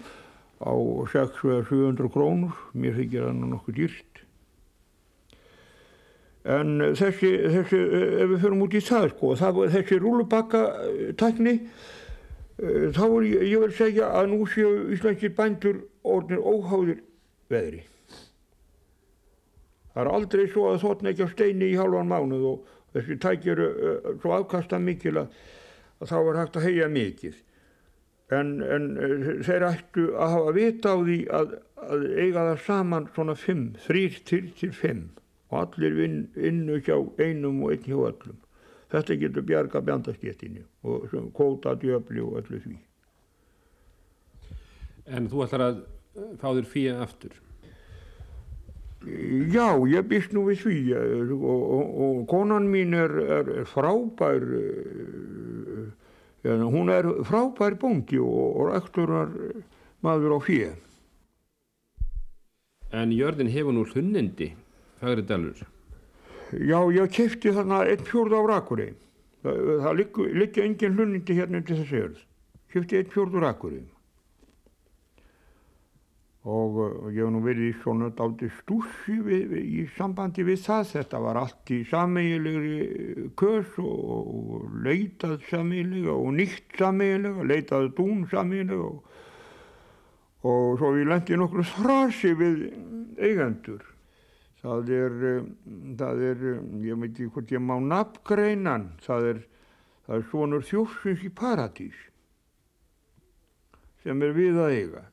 á 0.65 0.73
600-700 1.13 2.13
krónur. 2.15 2.57
Mér 2.73 2.97
þykir 3.03 3.29
það 3.29 3.41
nú 3.43 3.53
nokkuð 3.53 3.81
dýrst 3.83 4.15
en 6.45 6.77
þessi, 6.93 7.31
þessi 7.41 7.79
ef 8.21 8.33
við 8.35 8.43
förum 8.43 8.65
út 8.67 8.75
í 8.77 8.83
það 8.85 9.07
sko 9.15 9.33
það, 9.41 9.61
þessi 9.73 9.99
rúlubakkatakni 10.03 11.55
þá 12.95 13.05
er 13.07 13.25
ég, 13.31 13.45
ég 13.49 13.63
vil 13.65 13.73
segja 13.75 14.11
að 14.19 14.29
nú 14.35 14.45
séu 14.53 14.75
íslenskir 14.93 15.33
bændur 15.37 15.81
orðinir 16.05 16.45
óháðir 16.45 17.03
veðri 17.53 17.83
það 19.95 20.03
er 20.05 20.13
aldrei 20.13 20.45
svo 20.51 20.69
að 20.71 20.81
þóttna 20.85 21.13
ekki 21.13 21.27
á 21.27 21.35
steini 21.35 21.71
í 21.71 21.79
halvan 21.79 22.11
mánuð 22.11 22.47
og 22.51 22.71
þessi 22.95 23.19
tækir 23.23 23.65
uh, 23.65 24.13
svo 24.23 24.37
afkasta 24.37 24.81
mikil 24.83 25.17
að, 25.25 25.35
að 26.01 26.13
þá 26.13 26.17
er 26.21 26.41
hægt 26.43 26.61
að 26.61 26.69
heia 26.69 26.93
mikið 26.93 27.43
en, 28.33 28.55
en 28.63 28.89
þeir 29.45 29.67
ættu 29.69 30.07
að 30.17 30.33
hafa 30.37 30.55
vita 30.57 30.95
á 30.95 30.99
því 31.01 31.19
að, 31.39 31.59
að 31.85 32.07
eiga 32.17 32.47
það 32.49 32.63
saman 32.67 33.11
svona 33.15 33.37
fimm, 33.39 33.69
þrýr 33.87 34.19
til 34.29 34.47
til 34.59 34.73
fimm 34.75 35.05
og 35.51 35.61
allir 35.61 35.95
vinn, 35.99 36.19
vinnu 36.35 36.81
hjá 36.83 36.97
einum 37.21 37.63
og 37.63 37.75
einn 37.75 37.85
hjá 37.87 37.99
öllum. 38.09 38.41
Þetta 38.95 39.17
getur 39.21 39.47
bjarga 39.47 39.83
bjandasketinu 39.85 40.65
og 40.87 41.15
kóta 41.35 41.75
djöfli 41.79 42.23
og 42.23 42.41
öllu 42.43 42.61
því. 42.63 42.77
En 45.15 45.29
þú 45.31 45.45
ætlar 45.45 45.67
að 45.69 45.83
fá 46.15 46.53
þér 46.53 46.69
fíja 46.69 47.01
aftur? 47.03 47.35
Já, 49.05 49.69
ég 49.91 50.07
býst 50.09 50.33
nú 50.33 50.47
við 50.49 50.63
því 50.63 50.77
og, 51.37 51.43
og, 51.45 51.89
og 52.07 52.23
konan 52.31 52.71
mín 52.73 52.97
er, 52.97 53.13
er 53.41 53.51
frábær, 53.69 54.47
ja, 56.47 56.57
hún 56.63 56.93
er 56.93 57.11
frábær 57.29 57.77
bóndi 57.81 58.21
og, 58.23 58.47
og 58.63 58.73
rektorar 58.73 59.35
maður 60.05 60.39
á 60.39 60.41
fíja. 60.47 60.73
En 62.95 63.13
jörðin 63.13 63.53
hefur 63.53 63.77
nú 63.77 63.85
hlunnindi, 63.91 64.55
fagri 65.03 65.25
dalur. 65.27 65.65
Já, 66.55 66.79
ég 66.95 67.11
kefti 67.13 67.53
þarna 67.53 67.83
einn 67.91 68.05
fjórð 68.07 68.39
á 68.39 68.43
Rakuri. 68.55 68.93
Það, 69.45 69.65
það 69.83 69.99
liggja 70.39 70.65
engin 70.65 70.97
hlunnindi 70.97 71.37
hérna 71.37 71.61
undir 71.61 71.81
þessu 71.83 72.01
jörð. 72.01 72.23
Kefti 72.73 73.03
einn 73.03 73.11
fjórð 73.13 73.37
á 73.37 73.41
Rakuri 73.51 73.83
og 76.45 77.09
ég 77.09 77.23
hef 77.23 77.31
nú 77.33 77.41
verið 77.41 77.79
svona 77.81 78.11
við, 78.13 79.23
við, 79.25 79.55
í 79.65 79.85
sambandi 79.97 80.45
við 80.45 80.61
það. 80.67 80.91
Þetta 80.91 81.21
var 81.25 81.41
allt 81.41 81.73
í 81.73 81.79
sameigilegri 81.89 83.31
kös 83.41 83.79
og, 83.81 84.03
og 84.59 84.75
leitað 84.85 85.39
sameigilega 85.49 86.13
og 86.13 86.37
nýtt 86.37 86.77
sameigilega 86.79 87.49
leitað 87.49 87.89
dún 87.97 88.27
sameigilega 88.29 88.91
og, 88.91 89.01
og 90.45 90.77
svo 90.83 90.93
við 90.99 91.09
lendi 91.15 91.41
nokkru 91.41 91.65
þrasi 91.73 92.35
við 92.37 92.63
eigendur. 93.17 93.81
Það 94.65 94.93
er 94.97 95.17
það 95.99 96.23
er, 96.29 96.45
ég 96.85 97.01
veit 97.01 97.11
ekki 97.13 97.31
hvort 97.33 97.53
ég 97.53 97.65
má 97.65 97.75
nafngreinan 97.81 98.91
það 99.05 99.31
er, 99.33 99.41
það 100.07 100.17
er 100.19 100.29
svonur 100.31 100.69
þjófsins 100.69 101.25
í 101.25 101.33
paradís 101.33 102.07
sem 104.05 104.21
er 104.25 104.33
við 104.37 104.61
að 104.61 104.77
eiga 104.79 105.05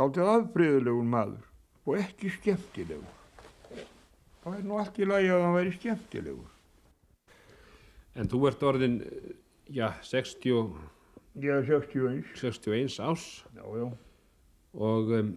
Dálítið 0.00 0.28
afbreyðulegur 0.32 1.08
maður 1.12 1.42
og 1.84 1.98
ekki 2.00 2.30
skemmtilegur. 2.32 3.16
Það 4.40 4.54
er 4.56 4.62
nú 4.64 4.78
allt 4.80 4.96
í 4.96 5.08
lagi 5.08 5.28
að 5.28 5.42
hann 5.44 5.56
væri 5.58 5.74
skemmtilegur. 5.74 6.54
En 8.16 8.30
þú 8.32 8.40
ert 8.48 8.64
orðin, 8.64 8.96
já, 9.68 9.90
60, 10.08 10.72
Ég 11.40 11.52
er 11.52 11.68
61. 11.68 12.24
61 12.40 12.96
ás 13.04 13.44
Já, 13.54 13.62
já. 13.62 13.84
og 14.74 15.12
um, 15.14 15.28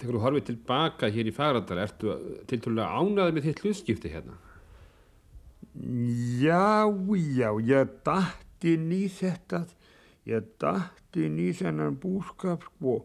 þegar 0.00 0.16
þú 0.16 0.22
horfið 0.24 0.46
tilbaka 0.48 1.10
hér 1.14 1.28
í 1.30 1.34
Fagradal, 1.36 1.78
ertu 1.84 2.16
tilturlega 2.50 2.98
ánaði 2.98 3.36
með 3.36 3.46
þitt 3.50 3.62
hlutskipti 3.62 4.10
hérna? 4.10 4.40
Já, 6.40 6.88
já, 7.36 7.50
ég 7.68 7.94
dætt 8.06 8.66
inn 8.72 8.88
í 8.94 9.04
þetta, 9.12 9.66
ég 10.32 10.48
dætt 10.62 11.20
inn 11.20 11.38
í 11.44 11.52
þennan 11.54 12.00
búskap 12.02 12.64
sko 12.72 13.02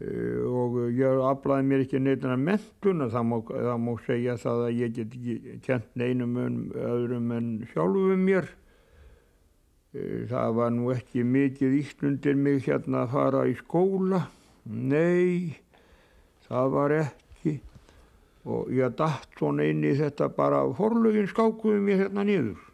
og 0.00 0.76
ég 0.96 1.18
aflaði 1.28 1.66
mér 1.68 1.82
ekki 1.84 2.00
neittana 2.00 2.36
mentun 2.40 3.04
það 3.12 3.26
má, 3.28 3.36
það 3.50 3.80
má 3.84 3.90
segja 4.06 4.36
það 4.40 4.62
að 4.64 4.78
ég 4.78 4.94
get 4.96 5.16
ekki 5.18 5.56
kent 5.66 5.90
neinum 6.00 6.38
öðrum 6.72 7.34
en 7.36 7.50
sjálfum 7.72 8.24
mér. 8.24 8.48
Það 10.30 10.54
var 10.56 10.72
nú 10.72 10.92
ekki 10.94 11.26
mikið 11.26 11.76
ítt 11.82 12.04
undir 12.06 12.38
mig 12.38 12.62
hérna 12.64 13.04
að 13.04 13.12
fara 13.16 13.44
í 13.50 13.56
skóla. 13.58 14.22
Nei 14.64 15.58
það 16.48 16.72
var 16.78 16.96
ekki. 17.02 17.58
Og 18.48 18.72
ég 18.72 18.96
dætt 18.96 19.36
svona 19.36 19.68
inn 19.68 19.84
í 19.84 19.92
þetta 19.98 20.30
bara 20.32 20.64
forlögin 20.78 21.28
skákuði 21.28 21.84
mér 21.84 22.04
hérna 22.06 22.24
niður 22.24 22.69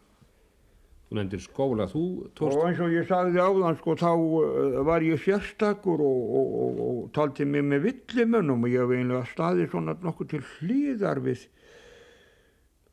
Þú 1.07 1.17
nefndir 1.21 1.43
skóla, 1.45 1.85
þú 1.87 2.05
tókst... 2.35 2.57
Og 2.59 2.65
eins 2.67 2.81
og 2.83 2.91
ég 2.91 3.05
sagði 3.07 3.39
áðan, 3.39 3.77
sko, 3.79 3.95
þá 4.01 4.09
uh, 4.11 4.79
var 4.89 5.05
ég 5.07 5.21
sérstakur 5.23 6.01
og, 6.03 6.33
og, 6.41 6.57
og, 6.65 6.81
og 6.87 7.05
taldi 7.15 7.47
mig 7.47 7.63
með 7.63 7.85
villimönnum 7.85 8.67
og 8.67 8.73
ég 8.73 8.83
hef 8.83 8.95
einlega 8.97 9.29
staðið 9.31 9.71
svona 9.71 9.95
nokkuð 10.03 10.33
til 10.33 10.43
hlýðar 10.57 11.21
við, 11.23 11.45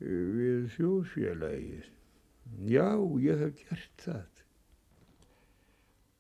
við 0.04 0.68
þjóðfélagið. 0.76 1.90
Já, 2.70 2.86
ég 3.24 3.42
hef 3.42 3.64
gert 3.64 4.06
það. 4.06 4.30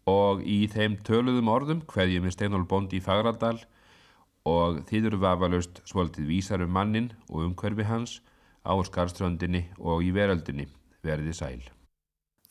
Og 0.09 0.41
í 0.49 0.57
þeim 0.73 0.97
töluðum 1.05 1.53
orðum 1.53 1.85
hverjum 1.93 2.25
við 2.25 2.35
Steinól 2.35 2.65
Bóndi 2.67 2.97
í 2.97 3.05
Fagradal 3.05 3.59
og 4.49 4.81
þýður 4.89 5.21
vafalaust 5.21 5.79
svolítið 5.87 6.27
vísar 6.33 6.65
um 6.65 6.73
mannin 6.75 7.13
og 7.29 7.45
umhverfi 7.45 7.85
hans 7.87 8.17
á 8.65 8.73
skarströndinni 8.83 9.67
og 9.77 10.03
í 10.03 10.11
veröldinni 10.15 10.67
verði 11.05 11.37
sæl. 11.37 11.61